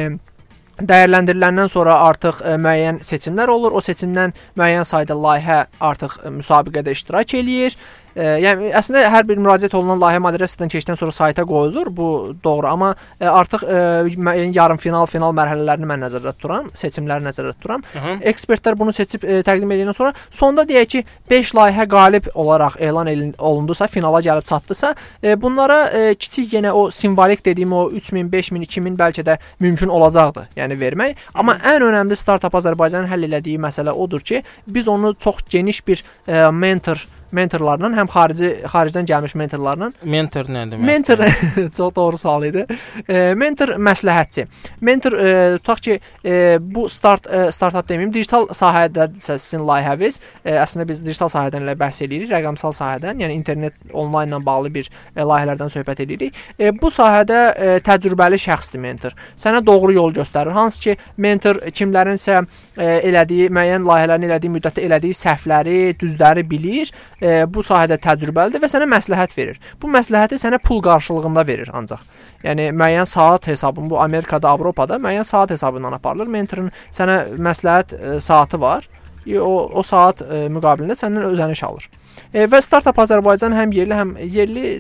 [0.81, 3.75] dəyərləndiriləndən sonra artıq ə, müəyyən seçimlər olur.
[3.77, 7.77] O seçimdən müəyyən sayda layihə artıq ə, müsabiqədə iştirak eləyir.
[8.21, 11.89] Ə, yəni əslində hər bir müraciət olunan layihə moderasiyadan keçdikdən sonra sayta qoyulur.
[11.97, 12.09] Bu
[12.45, 13.79] doğru, amma ə, artıq ə,
[14.13, 17.85] müəyyən yarım final, final mərhələlərini mən nəzərdə tuturam, seçimləri nəzərdə tuturam.
[17.95, 18.17] Hı.
[18.33, 21.03] Ekspertlər bunu seçib ə, təqdim edəndən sonra sonda deyək ki,
[21.33, 26.89] 5 layihə qalib olaraq elan olundusa, finala gəlib çatdısa, ə, bunlara ə, kiçik yenə o
[26.93, 31.25] simvolik dediyim o 3000, 5000, 2000 bəlkə də mümkün olacaqdı, yəni vermək.
[31.41, 36.05] Amma ən önəmli startap Azərbaycanın həll elədiyi məsələ odur ki, biz onu çox geniş bir
[36.29, 40.87] ə, mentor mentorlarla, həm xarici xaricdən gəlmiş mentorlarla Mentor nə demək?
[40.87, 41.25] Mentor
[41.77, 42.67] çox doğru sual idi.
[43.09, 44.47] E, mentor məsləhətçi.
[44.81, 50.55] Mentor e, tutaq ki, e, bu start e, startap deməyim, digital sahədə sizin layihəniz, e,
[50.61, 54.91] əslində biz digital sahədən elə bəhs eləyirik, rəqəmsal sahədən, yəni internet onlayn ilə bağlı bir
[54.91, 56.41] e, layihələrdən söhbət eləyirik.
[56.59, 59.17] E, bu sahədə e, təcrübəli şəxsdir mentor.
[59.41, 60.55] Sənə doğru yol göstərir.
[60.57, 66.93] Hansı ki, mentor kimlərinsə e, elədiyi müəyyən layihələrin elədiyi müddətdə elədiyi səhvləri, düzləri bilir.
[67.21, 69.61] E, bu sahədə təcrübəlidir və sənə məsləhət verir.
[69.81, 72.01] Bu məsləhəti sənə pul qarşılığında verir ancaq.
[72.45, 76.33] Yəni müəyyən saat hesabın bu Amerikada, Avropada müəyyən saat hesabı ilə aparılır.
[76.33, 78.89] Mentorun sənə məsləhət e, saatı var.
[79.27, 81.91] E, O o saat e, müqabilində səndən ödəniş alır.
[82.33, 84.73] E, və startap Azərbaycan həm yerli, həm yerli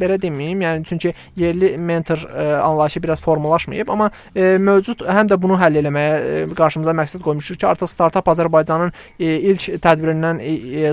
[0.00, 5.40] belə deməyim, yəni çünki yerli mentor e, anlayışı biraz formalaşmayıb, amma e, mövcud həm də
[5.42, 10.42] bunu həll eləməyə qarşımıza məqsəd qoymuşuq ki, artıq startap Azərbaycanın ilk tədbirindən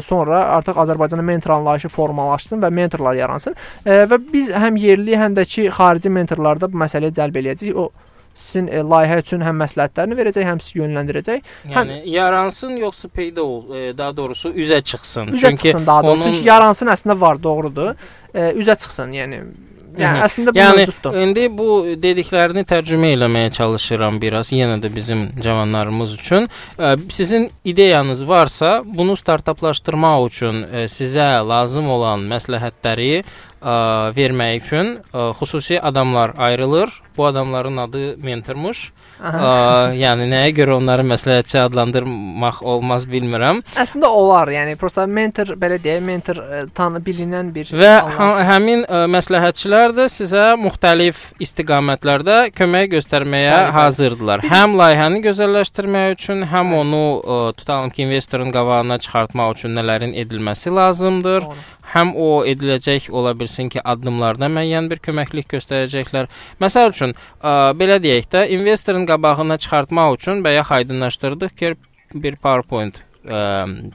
[0.03, 3.55] sonra artıq Azərbaycanın mentor anlayışı formalaşsın və mentorlar yaransın.
[3.85, 7.77] Və biz həm yerli, həm də ki, xarici mentorlarda bu məsələyə cəlb eləyəcəyik.
[7.77, 7.91] O
[8.33, 11.41] sizin e, layihə üçün həm məsləhətlərini verəcək, həm sizi yönləndirəcək.
[11.73, 15.27] Yəni yaransın yoxsa peyda ol, e, daha doğrusu üzə çıxsın.
[15.37, 16.23] Üzə çıxsın daha doğrusu.
[16.23, 17.95] onun- Çünki yaransın əslində var, doğrudur.
[18.33, 19.43] E, üzə çıxsın, yəni
[19.93, 20.23] Yəni Mhm.
[20.25, 21.15] əslində bu yəni mövcuddur.
[21.21, 21.65] indi bu
[22.01, 26.49] dediklərini tərcümə eləməyə çalışıram biraz yenə də bizim cavanlarımız üçün.
[26.79, 33.23] Ə, Sizin ideyanız varsa, bunu startaplaşdırmaq üçün ə, sizə lazım olan məsləhətləri
[33.63, 36.99] ə, vermək üçün ə, xüsusi adamlar ayrılır.
[37.17, 38.87] Bu adamların adı mentormuş.
[39.21, 39.31] Ə,
[39.93, 43.59] yəni nəyə görə onları məsləhətçi adlandırmaq olmaz bilmirəm.
[43.77, 44.49] Əslində olar.
[44.49, 49.93] Yəni prosta mentor belə deyək, mentor ə, tanı bilinən bir Və hə, həmin ə, məsləhətçilər
[49.99, 53.75] də sizə müxtəlif istiqamətlərdə kömək göstərməyə Bəli, bəli.
[53.77, 54.45] hazırdılar.
[54.49, 60.73] Həm layihəni gözəlləşdirmək üçün, həm onu ə, tutalım ki, investorun qabağına çıxartmaq üçün nələrin edilməsi
[60.73, 61.45] lazımdır.
[61.45, 61.69] Doğru.
[61.93, 66.29] Həm o ediləcək ola bilsin ki, addımlarda müəyyən bir köməklik göstərəcəklər.
[66.63, 71.73] Məsəl üçün, ə, belə deyək də, investorun qabağına çıxartmaq üçün bayaq aydınlaşdırdıq ki,
[72.15, 73.43] bir PowerPoint ə,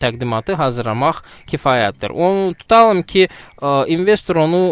[0.02, 2.14] təqdimatı hazırlamaq kifayətdir.
[2.14, 4.62] Onu tutalım ki, ə, investor onu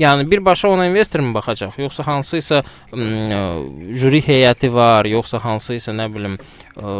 [0.00, 3.40] Yəni birbaşa ona investor mu baxacaq, yoxsa hansısa ə,
[4.00, 6.94] jüri heyəti var, yoxsa hansısa nə bilim ə,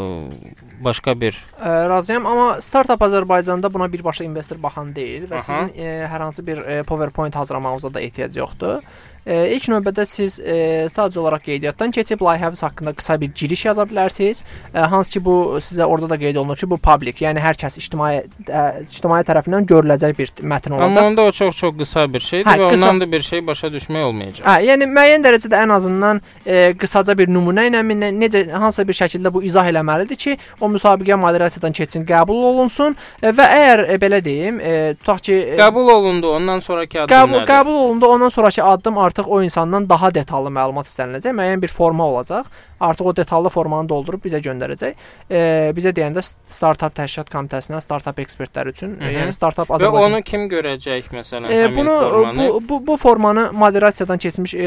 [0.85, 5.47] başqa bir Ə, razıyam, amma startap Azərbaycanda buna birbaşa investor baxan deyil və Aha.
[5.47, 8.85] sizin ə, hər hansı bir ə, PowerPoint hazırlamağınıza da ehtiyac yoxdur.
[9.27, 13.85] Ə, ilk növbədə siz ə, sadəcə olaraq qeydiyyatdan keçib layihəniz haqqında qısa bir giriş yaza
[13.91, 14.43] bilərsiniz.
[14.75, 17.77] Ə, hansı ki bu sizə orada da qeyd olunur ki, bu public, yəni hər kəs
[17.83, 21.05] ictimai ə, ictimai tərəfindən görüləcək bir mətn Amma olacaq.
[21.11, 24.05] onda o çox-çox qısa bir şeydir Hə, və qısa- ondan da bir şey başa düşmək
[24.09, 24.47] olmayacaq.
[24.49, 27.85] Hə, yəni müəyyən dərəcədə ən azından e, qısaca bir nümunə ilə
[28.17, 33.29] necə hansısa bir şəkildə bu izah eləməlidir ki, o müsabiqə moderasiyadan keçsin, qəbul olunsun e,
[33.37, 37.37] və əgər e, belə deyim, e, tutaq ki e, Qəbul olundu, ondan sonrakı addım qəbul,
[37.43, 37.49] nədir?
[37.53, 42.05] qəbul olundu, ondan sonrakı addım artıq o insandan daha detallı məlumat istəniləcək, müəyyən bir forma
[42.07, 42.45] olacaq.
[42.81, 44.95] Artıq o detallı formanı doldurub bizə göndərəcək.
[45.31, 45.41] E,
[45.77, 49.17] bizə deyəndə st- startap təşkilat komitəsinə, startap ekspertləri üçün, e, Mhm.
[49.19, 52.49] yəni startap Və Azərbaycan onu kim görəcək məsələn E, bunu formanı?
[52.49, 54.65] bu, bu bu formanı moderasiyadan keçmiş e,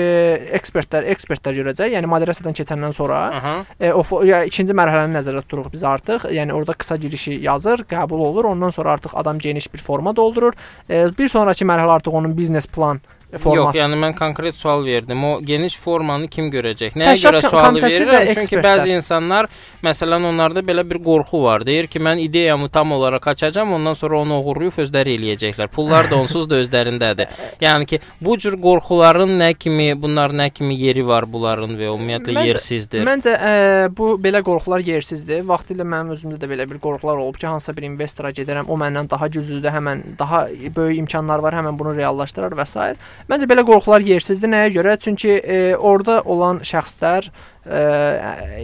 [0.59, 1.89] ekspertlər ekspertlər görəcək.
[1.95, 3.55] Yəni moderasiyadan keçəndən sonra Aha.
[3.79, 6.29] e, o ya ikinci mərhələni nəzərdə tuturuq biz artıq.
[6.29, 8.45] Yəni orada qısa girişi yazır, qəbul olur.
[8.45, 10.53] Ondan sonra artıq adam geniş bir forma doldurur.
[10.89, 13.01] E, bir sonrakı mərhələ artıq onun biznes plan
[13.33, 13.79] e, Yox, forması.
[13.79, 15.23] yəni mən konkret sual verdim.
[15.25, 16.93] O geniş formanı kim görəcək?
[16.93, 18.33] Nəyə Təşkilat görə sualı verirəm?
[18.37, 19.47] Çünki bəzi insanlar,
[19.83, 21.65] məsələn, onlarda belə bir qorxu var.
[21.65, 25.67] Deyir ki, mən ideyamı tam olaraq açacağam, ondan sonra onu oğurlayıb özləri eləyəcəklər.
[25.73, 27.33] Pullar da onsuz da özlərindədir.
[27.65, 32.37] Yəni ki, bu cür qorxuların nə kimi, bunlar nə kimi yeri var bunların və ümumiyyətlə
[32.37, 33.05] Məncə- yersizdir.
[33.07, 33.53] Məncə ə,
[33.97, 35.41] bu belə qorxular yersizdir.
[35.47, 39.09] Vaxtilə mənim özümdə də belə bir qorxular olub ki, hansısa bir investora gedərəm, o məndən
[39.09, 42.93] daha güclüdür, həmən daha böyük imkanlar var, həmən bunu reallaşdırar və s.
[43.31, 44.51] Məncə belə qorxular yersizdir.
[44.51, 44.97] Nəyə görə?
[44.99, 47.83] Çünki e, orada olan şəxslər ə,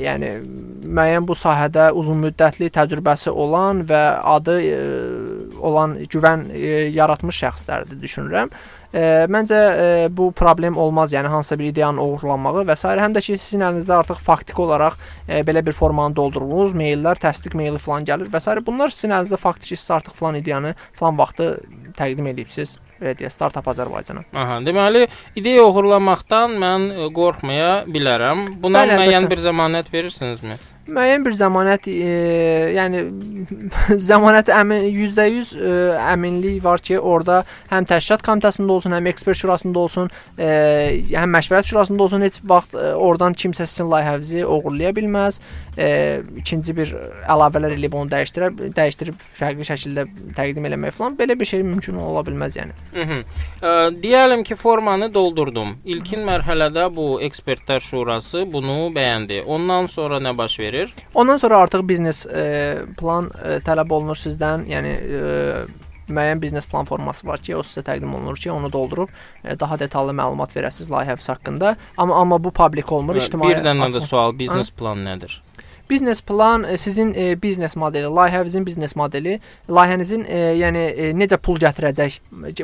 [0.01, 0.33] yəni
[0.83, 4.03] müəyyən bu sahədə uzunmüddətli təcrübəsi olan və
[4.35, 4.81] adı ə,
[5.63, 8.51] olan güvən ə, yaratmış şəxslərdir düşünürəm.
[8.89, 12.89] Ə, məncə ə, bu problem olmaz, yəni hansısa bir ideyanın oğurlanmağı və s.
[12.89, 14.97] həm də ki sizin əlinizdə artıq faktiki olaraq
[15.27, 18.55] ə, belə bir formanı doldurulmuş, maillər, təsdiq maili falan gəlir və s.
[18.65, 21.51] Bunlar sizin əlinizdə faktiki siz artıq falan ideyanı falan vaxtı
[21.99, 22.79] təqdim edibsiz.
[22.99, 24.25] Belə deyək, startap Azərbaycana.
[24.35, 25.05] Aha, deməli,
[25.39, 28.41] ideya oğurlamaqdan mən qorxmaya bilərəm.
[28.59, 30.57] Buna Bəli, müəyyən bir zəmanət verirsinizmi?
[30.89, 32.13] Müəyyən bir zəmanət, e,
[32.75, 33.03] yəni
[34.09, 35.73] zəmanət əmin %100 e,
[36.13, 40.49] əminlik var ki, orada həm təşkilat komitəsində olsun, həm ekspert şurasında olsun, e,
[41.13, 45.39] həm məşvərət şurasında olsun, heç vaxt e, oradan kimsə sizin layihənizi oğurlaya bilməz.
[45.77, 45.89] E,
[46.41, 46.93] ikinci bir
[47.29, 52.23] əlavələr eləyib onu dəyişdirə, dəyişdirib fərqli şəkildə təqdim eləmək falan belə bir şey mümkün ola
[52.27, 52.75] bilməz yəni.
[52.95, 53.21] Mhm.
[53.61, 55.77] Ə, deyəlim ki, formanı doldurdum.
[55.85, 59.43] İlkin mərhələdə bu ekspertlər şurası bunu bəyəndi.
[59.45, 60.78] Ondan sonra nə baş verir?
[61.13, 62.45] Ondan sonra artıq biznes e,
[62.99, 64.65] plan e, tələb olunur sizdən.
[64.69, 65.21] Yəni e,
[66.09, 69.11] müəyyən biznes plan forması var ki, o sizə təqdim olunur ki, onu doldurub
[69.43, 71.75] e, daha detallı məlumat verəsiniz layihəniz haqqında.
[71.97, 73.53] Amma amma bu publik olmur, ictimai.
[73.53, 75.39] Bir dənə də sual, biznes plan nədir?
[75.89, 79.39] Biznes plan e, sizin e, biznes modeli, layihənizin biznes modeli,
[79.69, 82.19] layihənizin e, yəni e, necə pul gətirəcək,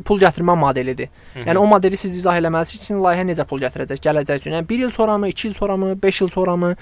[0.06, 1.10] pul gətirmə modelidir.
[1.40, 4.58] Yəni o modeli siz izah eləməlisiniz ki, layihə necə pul gətirəcək gələcək üçün.
[4.60, 6.76] Yəni 1 il sonramı, 2 il sonramı, 5 il sonramı?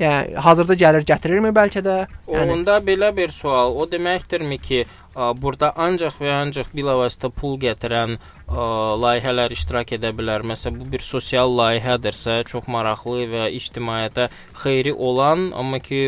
[0.00, 1.96] Yəni hazırda gəlir gətirirmi bəlkə də?
[2.28, 4.82] Yəni Onda belə bir sual, o deməkdirmi ki,
[5.16, 8.64] burada ancaq və ancaq bilavasitə pul gətirən ə,
[9.00, 10.44] layihələr iştirak edə bilər.
[10.46, 14.28] Məsələn, bu bir sosial layihədirsə, çox maraqlı və ictimaiyyətə
[14.62, 16.00] xeyri olan, amma ki,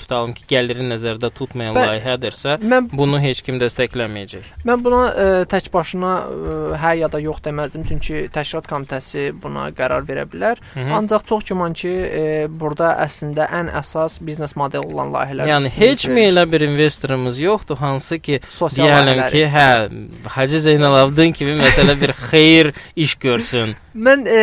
[0.00, 4.50] tutalım ki, gəliri nəzərdə tutmayan Bə- layihədirsə, mən bunu heç kim dəstəkləməyəcək.
[4.66, 9.68] Mən buna ə, tək başına ə, hə ya da yox deməzdim, çünki təşkilat komitəsi buna
[9.76, 10.60] qərar verə bilər.
[10.74, 10.98] Hı -hı.
[10.98, 15.48] Ancaq çox güman ki, ə, burada əslində ən əsas biznes modeli olan layihələr.
[15.54, 19.68] Yəni heç mi elə bir investorumuz yoxdur hansı ki, Sosial deyəlim ki, hə,
[20.36, 23.76] Hacı Zeynalabdin kimi məsələ bir xeyir iş görsün.
[23.94, 24.40] Mən e,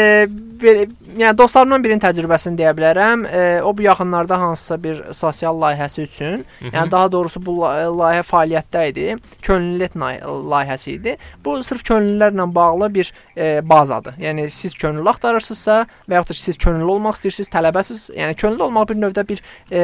[0.62, 0.86] belə,
[1.18, 3.26] yəni dostlarımdan birinin təcrübəsini deyə bilərəm.
[3.28, 8.24] E, o bu yaxınlarda hansısa bir sosial layihəsi üçün, yəni daha doğrusu bu la- layihə
[8.28, 9.08] fəaliyyətdə idi.
[9.42, 9.98] Könüllülük
[10.54, 11.16] layihəsi idi.
[11.46, 14.18] Bu sırf könüllülərlə bağlı bir e, bazadır.
[14.22, 18.90] Yəni siz könüllü axtarırsınızsa və yaxud da siz könüllü olmaq istəyirsiniz, tələbəsiz, yəni könüllü olmaq
[18.94, 19.82] bir növdə bir e,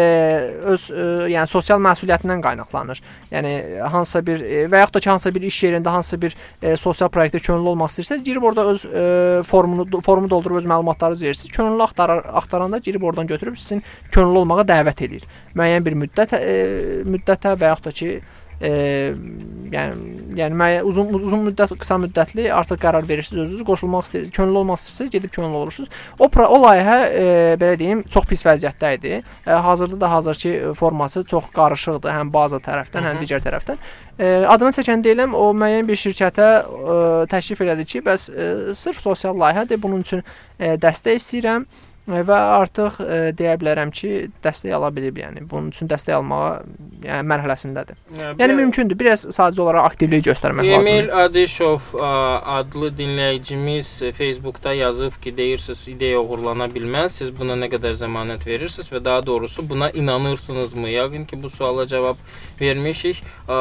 [0.74, 3.02] öz e, yəni sosial məsuliyyətindən qaynaqlanır.
[3.32, 3.54] Yəni
[3.94, 7.10] hansısa bir e, və yaxud da ki, hansısa bir iş yerində hansısa bir e, sosial
[7.10, 11.52] layihədə könüllü olmaq istəyirsiniz, girib orada öz e, formunu formu doldurub öz məlumatlarınızı verirsiniz.
[11.52, 15.26] Könüllü axtarar, axtaranda girib oradan götürüb sizin könüllü olmağa dəvət eləyir.
[15.56, 16.58] Müəyyən bir müddət e,
[17.08, 18.12] müddətə və yaxud da ki,
[18.62, 18.72] e,
[19.72, 24.62] yəni yəni müəyyən uzun uzun müddət, qısa müddətli artıq qərar verirsiniz özünüz qoşulmaq istəyirsiniz, könüllü
[24.62, 25.90] olmaq istəyirsiniz, gedib könüllü olursunuz.
[26.20, 27.26] O o layihə e,
[27.62, 29.14] belə deyim, çox pis vəziyyətdə idi.
[29.48, 33.82] E, hazırda da hazırki forması çox qarışıqdır, həm baza tərəfdən, həm digər tərəfdən.
[34.20, 36.98] E, adını çəkən deyiləm, o müəyyən bir şirkətə e,
[37.34, 40.24] təklif elədi ki, bəs e, sırf sosial layihədir, bunun üçün
[40.60, 41.68] e, dəstək istəyirəm
[42.08, 46.62] və artıq e, deyə bilərəm ki, dəstək ala bilib, yəni bunun üçün dəstək almağa
[47.04, 47.98] yəni mərhələsindədir.
[48.40, 48.96] Yəni mümkündür.
[49.00, 51.10] Biraz sadəcə olaraq aktivlik göstərmək Emil lazımdır.
[51.26, 52.12] Adişov ə,
[52.58, 57.20] adlı dinləyicimiz e, Facebookda yazıb ki, deyirsiniz ideya oğurlana bilməz.
[57.20, 60.88] Siz buna nə qədər zəmanət verirsiniz və daha doğrusu buna inanırsınızmı?
[60.96, 62.16] Yəqin ki, bu suala cavab
[62.62, 63.20] vermişik.
[63.48, 63.60] Ə,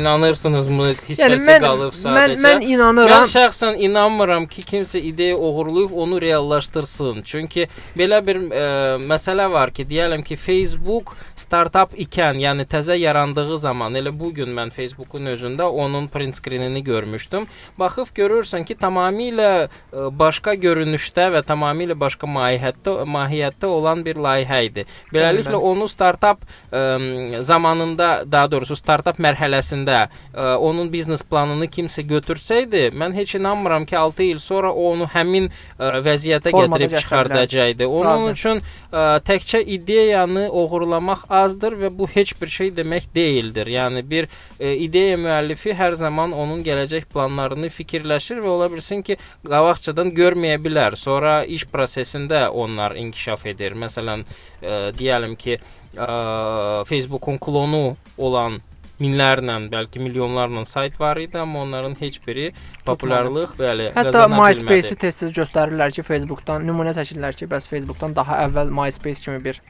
[0.00, 2.44] inanırsınızmı hissəsi Yəni mən qalıb mən sadəcə.
[2.44, 3.24] mən inanıram.
[3.24, 7.22] Mən şəxsən inanmıram ki, kimsə ideya oğurlayıb onu reallaşdırsın.
[7.24, 8.64] Çünki belə bir ə,
[9.02, 14.52] məsələ var ki, deyələm ki, Facebook startap ikən, yəni təzə yarandığı zaman, elə bu gün
[14.56, 17.46] mən Facebookun özündə onun print screenini görmüşdüm.
[17.78, 24.62] Baxıb görürsən ki, tamamilə ə, başqa görünüşdə və tamamilə başqa mahiyyətdə mahiyyətdə olan bir layihə
[24.70, 24.86] idi.
[25.14, 32.90] Beləliklə onu startap ə, zamanında, daha doğrusu startap mərhələsində ə, onun biznes planını kimsə götürsəydi,
[32.96, 37.75] mən heç inanmıram ki, 6 il sonra o onu həmin ə, vəziyyətə Formada gətirib gətirə
[37.76, 37.86] çıxardacaqdı.
[37.86, 38.30] Onun Razı.
[38.30, 38.62] üçün
[38.92, 43.66] ə, təkcə ideyanı oğurlamaq azdır və bu heç bir şey demək deyildir.
[43.66, 44.28] Yəni bir
[44.60, 50.58] ə, ideya müəllifi hər zaman onun gələcək planlarını fikirləşir və ola bilsin ki, qabaqcadan görməyə
[50.62, 50.96] bilər.
[50.96, 53.74] Sonra iş prosesində onlar inkişaf edir.
[53.74, 54.24] Məsələn,
[54.62, 55.58] ə, deyəlim ki,
[55.96, 58.60] ə, Facebookun klonu olan
[59.02, 62.50] minlərlə, bəlkə milyonlarla sayt var idi, amma onların heç biri
[62.86, 68.72] populyarlıq, bəli, Hətta MySpace-i tez-tez göstərirlər ki, Facebookdan nümunə çəkirlər ki, bəs Facebookdan daha əvvəl
[68.74, 69.60] MySpace kimi bir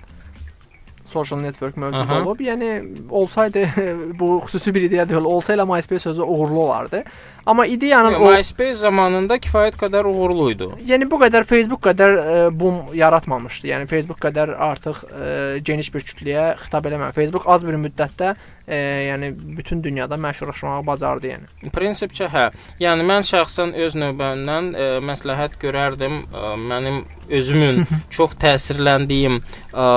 [1.06, 2.20] social network mövcud Aha.
[2.22, 2.40] olub.
[2.40, 2.70] Yəni
[3.10, 3.66] olsaydı
[4.20, 7.04] bu xüsusi bir ideya deyil, olsa elə MySpace sözü uğurlu olardı.
[7.46, 10.68] Amma ideyanın o MySpace zamanında kifayət qədər uğurlu idi.
[10.90, 13.70] Yəni bu qədər Facebook qədər e, boom yaratmamışdı.
[13.70, 17.14] Yəni Facebook qədər artıq e, geniş bir kütləyə xitab eləmir.
[17.16, 18.34] Facebook az bir müddətdə
[18.68, 18.76] e,
[19.10, 21.70] yəni bütün dünyada məşhurlaşmağı bacardı yəni.
[21.74, 22.46] Prinsipcə hə.
[22.82, 27.84] Yəni mən şəxsən öz növbəmdən ə, məsləhət görərdim ə, mənim özümün
[28.16, 29.88] çox təsirləndiyim ə,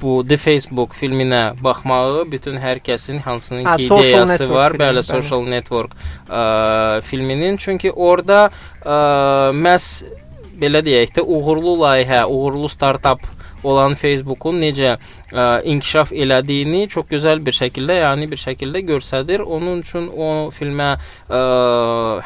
[0.00, 5.06] bu The Facebook filminə baxmağı bütün hər kəsin hansının ki ideyası var, filmi, bəli, bəli.
[5.06, 5.96] Social Network
[6.28, 8.46] ə, filminin çünki orada
[8.82, 9.90] ə, məs
[10.56, 13.24] belə deyək də uğurlu layihə, uğurlu startap
[13.66, 19.42] olan Facebookun necə ə, inkişaf elədiyini çox gözəl bir şəkildə, yəni bir şəkildə göstərir.
[19.42, 21.40] Onun üçün o filmə ə,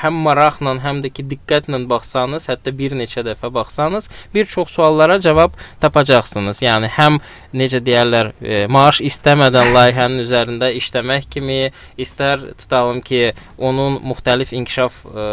[0.03, 5.19] həm maraqla, həm də ki diqqətlə baxsanız, hətta bir neçə dəfə baxsanız, bir çox suallara
[5.23, 6.63] cavab tapacaqsınız.
[6.65, 7.21] Yəni həm
[7.57, 11.61] necə deyirlər, ə, maaş istəmədən layihənin üzərində işləmək kimi,
[12.01, 15.29] istər tutalım ki, onun müxtəlif inkişaf ə,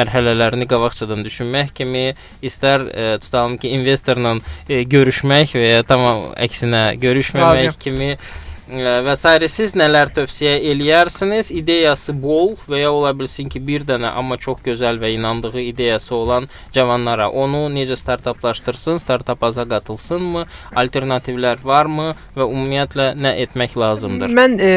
[0.00, 2.06] mərhələlərini qabaqcadan düşünmək kimi,
[2.46, 4.84] istər ə, tutalım ki, investorla ə,
[5.16, 7.76] görüşmək və ya tamam əksinə görüşməmək Razıyam.
[7.80, 8.18] kimi ə,
[8.66, 9.48] və s.
[9.48, 11.52] siz nələr tövsiyə eləyərsiniz?
[11.54, 16.14] İdeyası bol və ya ola bilsin ki, bir dənə amma çox gözəl və inandığı ideyası
[16.14, 20.46] olan cavanlara onu necə startaplaşdırsın, startapaza qatılsınmı?
[20.74, 24.34] Alternativlər varmı və ümumiyyətlə nə etmək lazımdır?
[24.34, 24.72] Mən e,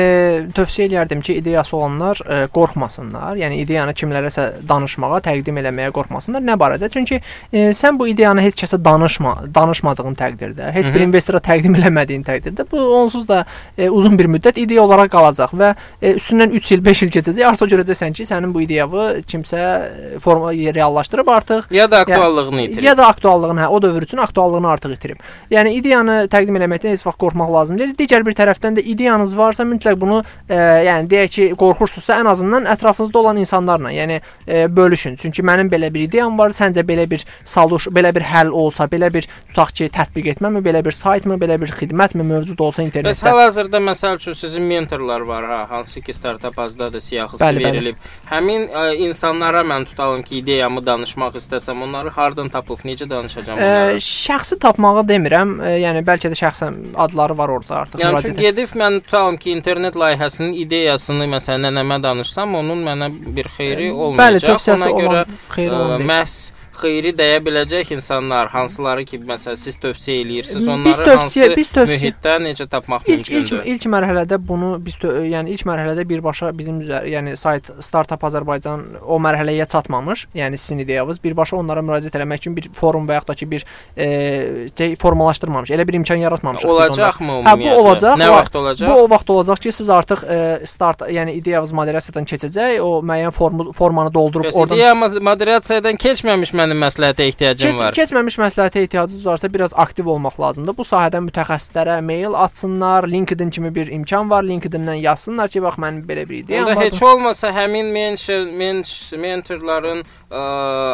[0.53, 3.39] tövsiyə eləyərdim ki, ideyası olanlar e, qorxmasınlar.
[3.41, 6.45] Yəni ideyanı kimlərəsə danışmağa, təqdim eləməyə qorxmasınlar.
[6.45, 6.91] Nə barədə?
[6.93, 7.21] Çünki
[7.51, 12.69] e, sən bu ideyanı heç kəsə danışma, danışmadığın təqdirdə, heç bir investora təqdim eləmədiyin təqdirdə
[12.69, 13.43] bu onsuz da
[13.79, 15.71] e, uzun bir müddət ideya olaraq qalacaq və
[16.01, 17.45] e, üstündən 3 il, 5 il keçəcək.
[17.49, 22.83] Artıq görəcəksən ki, sənin bu ideyanı kimsə e, forma reallaşdırıb artıq Ya da aktuallığını itirib.
[22.83, 25.23] Ya da aktuallığını, hə, o dövr üçün aktuallığını artıq itirib.
[25.51, 27.93] Yəni ideyanı təqdim eləməkdən heç vaxt qorxmaq lazım deyil.
[27.99, 30.57] Digər bir tərəfdən də ideyanız varsa mütləq bunu, e,
[30.89, 35.15] yəni deyək ki, qorxursunuzsa ən azından ətrafınızda olan insanlarla, yəni e, bölüşün.
[35.21, 39.11] Çünki mənim belə bir ideyam var, səncə belə bir saluş, belə bir həll olsa, belə
[39.13, 43.29] bir tutaq ki, tətbiq etməmi, belə bir saytmı, belə bir xidmətmi mövcud olsa Bəs internetdə.
[43.29, 47.65] hal-hazırda Hal-hazırda məsəl üçün sizin mentorlar var ha, hansı ki startap bazdadır, siyahısı Bəli, bəli.
[47.65, 47.95] verilib.
[48.29, 53.61] Həmin ə, insanlara mən tutalım ki, ideyamı danışmaq istəsəm, onları hardan tapıb necə danışacağam Ə,
[53.61, 54.01] onlara?
[54.01, 55.53] şəxsi tapmağı demirəm.
[55.61, 58.01] Ə, yəni bəlkə də şəxsən adları var orada artıq.
[58.01, 63.51] Yəni çünki gedib mən tutalım ki, internet layihəsinin ideyasını məsələn nənəmə danışsam, onun mənə bir
[63.57, 64.49] xeyri Bəli, olmayacaq.
[64.55, 66.09] tövsiyəsi Ona görə olan ə, olan deyil.
[66.09, 66.39] məhz
[66.81, 71.69] xeyri dəyə biləcək insanlar hansıları ki, məsələn siz tövsiyə eləyirsiniz, Biz onları tövsiyə- hansı biz
[71.69, 73.65] tövsiyə- mühitdə necə tapmaq İlk ilk mümkündür?
[73.73, 79.19] ilk mərhələdə bunu biz yəni ilk mərhələdə birbaşa bizim üzər, yəni sayt Startup Azərbaycan o
[79.19, 80.27] mərhələyə çatmamış.
[80.35, 83.65] Yəni sizin ideyanız birbaşa onlara müraciət etmək üçün bir forum və yaxud da ki bir
[83.97, 85.69] e, şey formalaşdırmamış.
[85.71, 87.49] Elə bir imkan yaratmamışıq biz Olacaqmı onlara.
[87.53, 87.81] Hə, bu ümumiyyətlə?
[87.81, 88.17] olacaq.
[88.19, 88.87] Nə vaxt olacaq?
[88.89, 93.31] Bu o vaxt olacaq ki, siz artıq e, start, yəni ideyanız moderasiyadan keçəcək, o müəyyən
[93.31, 97.93] formu formanı doldurub Bəs oradan ideya mo- moderasiyadan keçməmiş mənim məsləhətə ehtiyacım Keç, var.
[97.97, 100.75] keçməmiş məsləhətə ehtiyacınız varsa biraz aktiv olmaq lazımdır.
[100.77, 104.43] Bu sahədə mütəxəssislərə mail atsınlar, LinkedIn kimi bir imkan var.
[104.43, 106.83] LinkedIn-dən yazsınlar ki, bax mənim belə bir ideyam var.
[106.85, 110.41] heç olmasa həmin mentor, mentor, mentorların ə,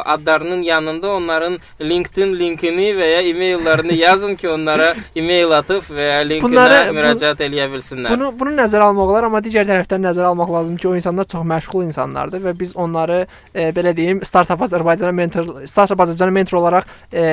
[0.05, 6.21] adlarının yanında onların LinkedIn linkini və ya e-maillərini yazın ki, onlara e-mail atıb və ya
[6.23, 8.13] linkinə Bunları- bu- müraciət eləyə bilsinlər.
[8.15, 11.43] Bunu bunu nəzərə almaq olar, amma digər tərəfdən nəzərə almaq lazım ki, o insanlar çox
[11.51, 16.85] məşğul insanlardır və biz onları e, belə deyim, Startup Azərbaycana mentor, Startup Azərbaycana mentor olaraq
[17.13, 17.25] e,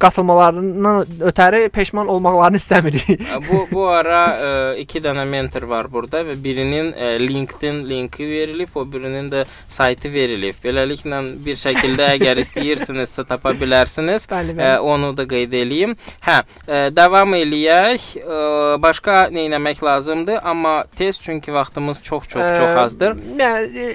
[0.00, 3.06] qatılmalarından ötəri peşman olmaqlarını istəmirik.
[3.48, 4.50] bu bu ara ə,
[4.82, 10.12] iki dənə mentor var burada və birinin ə, LinkedIn linki verilib, o birinin də saytı
[10.12, 10.58] verilib.
[10.64, 14.28] Beləliklə bir şəkildə əgər istəyirsinizsə tapa bilərsiniz.
[14.30, 14.78] Bəli, Ə, bəli.
[14.94, 15.96] onu da qeyd eləyim.
[16.26, 18.08] Hə, ə, davam eləyək.
[18.22, 18.40] Ə,
[18.82, 20.40] başqa nə etmək lazımdır?
[20.42, 23.16] Amma tez çünki vaxtımız çox-çox çox Ə, azdır.
[23.38, 23.86] Yəni e,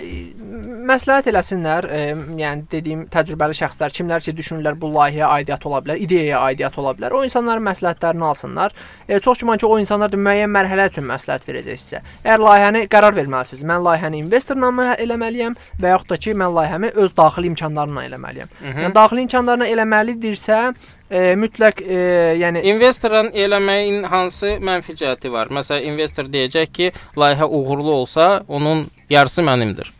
[0.87, 1.99] məsləhət eləsinlər, e,
[2.41, 6.93] yəni dediyim təcrübəli şəxslər, kimlər ki düşünürlər bu layihəyə aidiyyət ola bilər, ideyaya aidiyyət ola
[6.97, 7.13] bilər.
[7.13, 8.75] O insanların məsləhətlərini alsınlar.
[9.07, 12.03] E, çox güman ki, o insanlar da müəyyən mərhələ üçün məsləhət verəcək sizə.
[12.25, 16.93] Əgər layihəni qərar verməlisiniz, mən layihəni investorla mı eləməliyəm və yaxud da ki, mən layihəmi
[17.05, 18.53] öz daxili imkanlarımla eləməliyəm.
[18.83, 20.61] Yəni daxili imkanlarla eləməlidirsə,
[21.09, 21.99] e, mütləq e,
[22.41, 25.51] yəni İnvestorun eləməyin hansı mənfi cəhəti var?
[25.53, 29.96] Məsələn, investor deyəcək ki, layihə uğurlu olsa, onun yarısı mənimdir.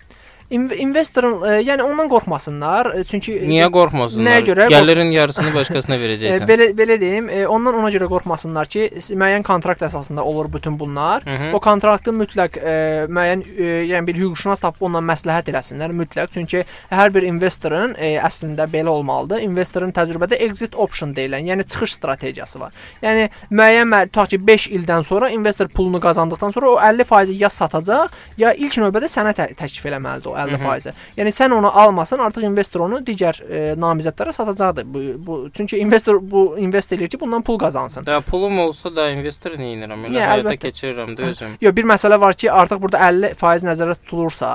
[0.48, 2.88] İnv investorun e, yəni ondan qorxmasınlar.
[2.96, 4.30] E, çünki Niyə qorxmasınlar?
[4.30, 4.68] Nəyə görə?
[4.72, 6.46] Gəlirin yarısını başqasına E, verəcəksən.
[6.48, 8.86] belə belə deyim, e, ondan ona görə qorxmasınlar ki,
[9.20, 11.26] müəyyən kontrakt əsasında olur bütün bunlar.
[11.26, 11.50] Hı -hı.
[11.54, 12.76] O kontraktı mütləq e,
[13.12, 16.32] müəyyən e, yəni bir hüquqşünas tapıb ondan məsləhət eləsinlər mütləq.
[16.34, 19.44] Çünki hər bir investorun e, əslində belə olmalıdır.
[19.44, 22.72] Investorun təcrübədə exit option deyilən, yəni çıxış strategiyası var.
[23.02, 28.08] Yəni müəyyən tutaq ki 5 ildən sonra investor pulunu qazandıqdan sonra o 50% ya satacaq,
[28.38, 30.94] ya ilk növbədə sənə tə təklif eləməlidir o 50%.
[31.18, 34.88] Yəni sən onu almasan, artıq investor onu digər e, namizədlərə satacaqdır.
[34.94, 38.06] Bu, bu çünki investor bu invest eləyir ki, bundan pul qazansın.
[38.06, 40.06] Da pulum olsa da investor nə edirəm?
[40.10, 41.58] Elə Ya, həyata keçirirəm də özüm.
[41.62, 44.52] Yox, bir məsələ var ki, artıq burada 50% nəzərdə tutulursa,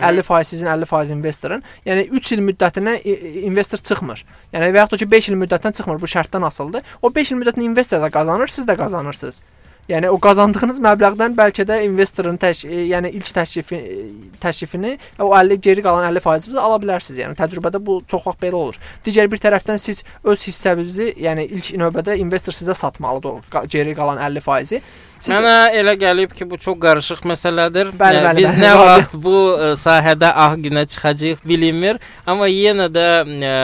[0.00, 2.96] 50% sizin 50% investorun, yəni 3 il müddətinə
[3.46, 4.24] investor çıxmır.
[4.54, 6.00] Yəni və yaxud da ki 5 il müddətindən çıxmır.
[6.00, 6.96] Bu şərtdən asılıdır.
[7.02, 9.42] O 5 il müddətində investor da qazanır, siz də qazanırsınız.
[9.86, 14.06] Yəni o qazandığınız məbləğdən bəlkə də investorun təş e, yəni ilk təklifi e,
[14.42, 17.20] təklifini o 50 geri qalan 50%-i ala bilərsiniz.
[17.22, 18.78] Yəni təcrübədə bu çox vaxt belə olur.
[19.06, 24.18] Digər bir tərəfdən siz öz hissənizi, yəni ilk növbədə investor sizə satmalıdır o geri qalan
[24.26, 24.80] 50%-i.
[25.20, 27.92] Siz Mənə elə gəlib ki, bu çox qarışıq məsələdir.
[28.00, 28.64] Bəli, Ə, bəli, Biz bəli.
[28.66, 33.54] nə vaxt bu ə, sahədə ağ günə çıxacağıq bilinmir, amma yenə də ə,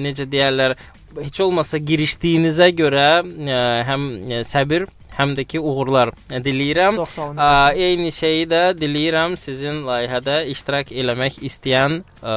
[0.00, 0.74] necə deyirlər,
[1.20, 4.08] heç olmasa girişdiyinizə görə ə, həm
[4.40, 4.88] ə, səbir,
[5.20, 6.96] həm də ki uğurlar diləyirəm.
[6.96, 7.42] çox sağ olun.
[7.86, 12.34] Eyni şeyi də diləyirəm sizin layihədə iştirak eləmək istəyən ə,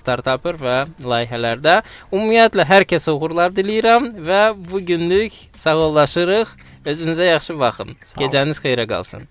[0.00, 1.80] startapır və layihələrdə.
[2.12, 6.56] Ümumiyyətlə hər kəsə uğurlar diləyirəm və bu günlük sağollaşırıq.
[6.82, 7.94] Özünüzə yaxşı baxın.
[8.18, 9.28] Gecəniz xeyrə qalsın.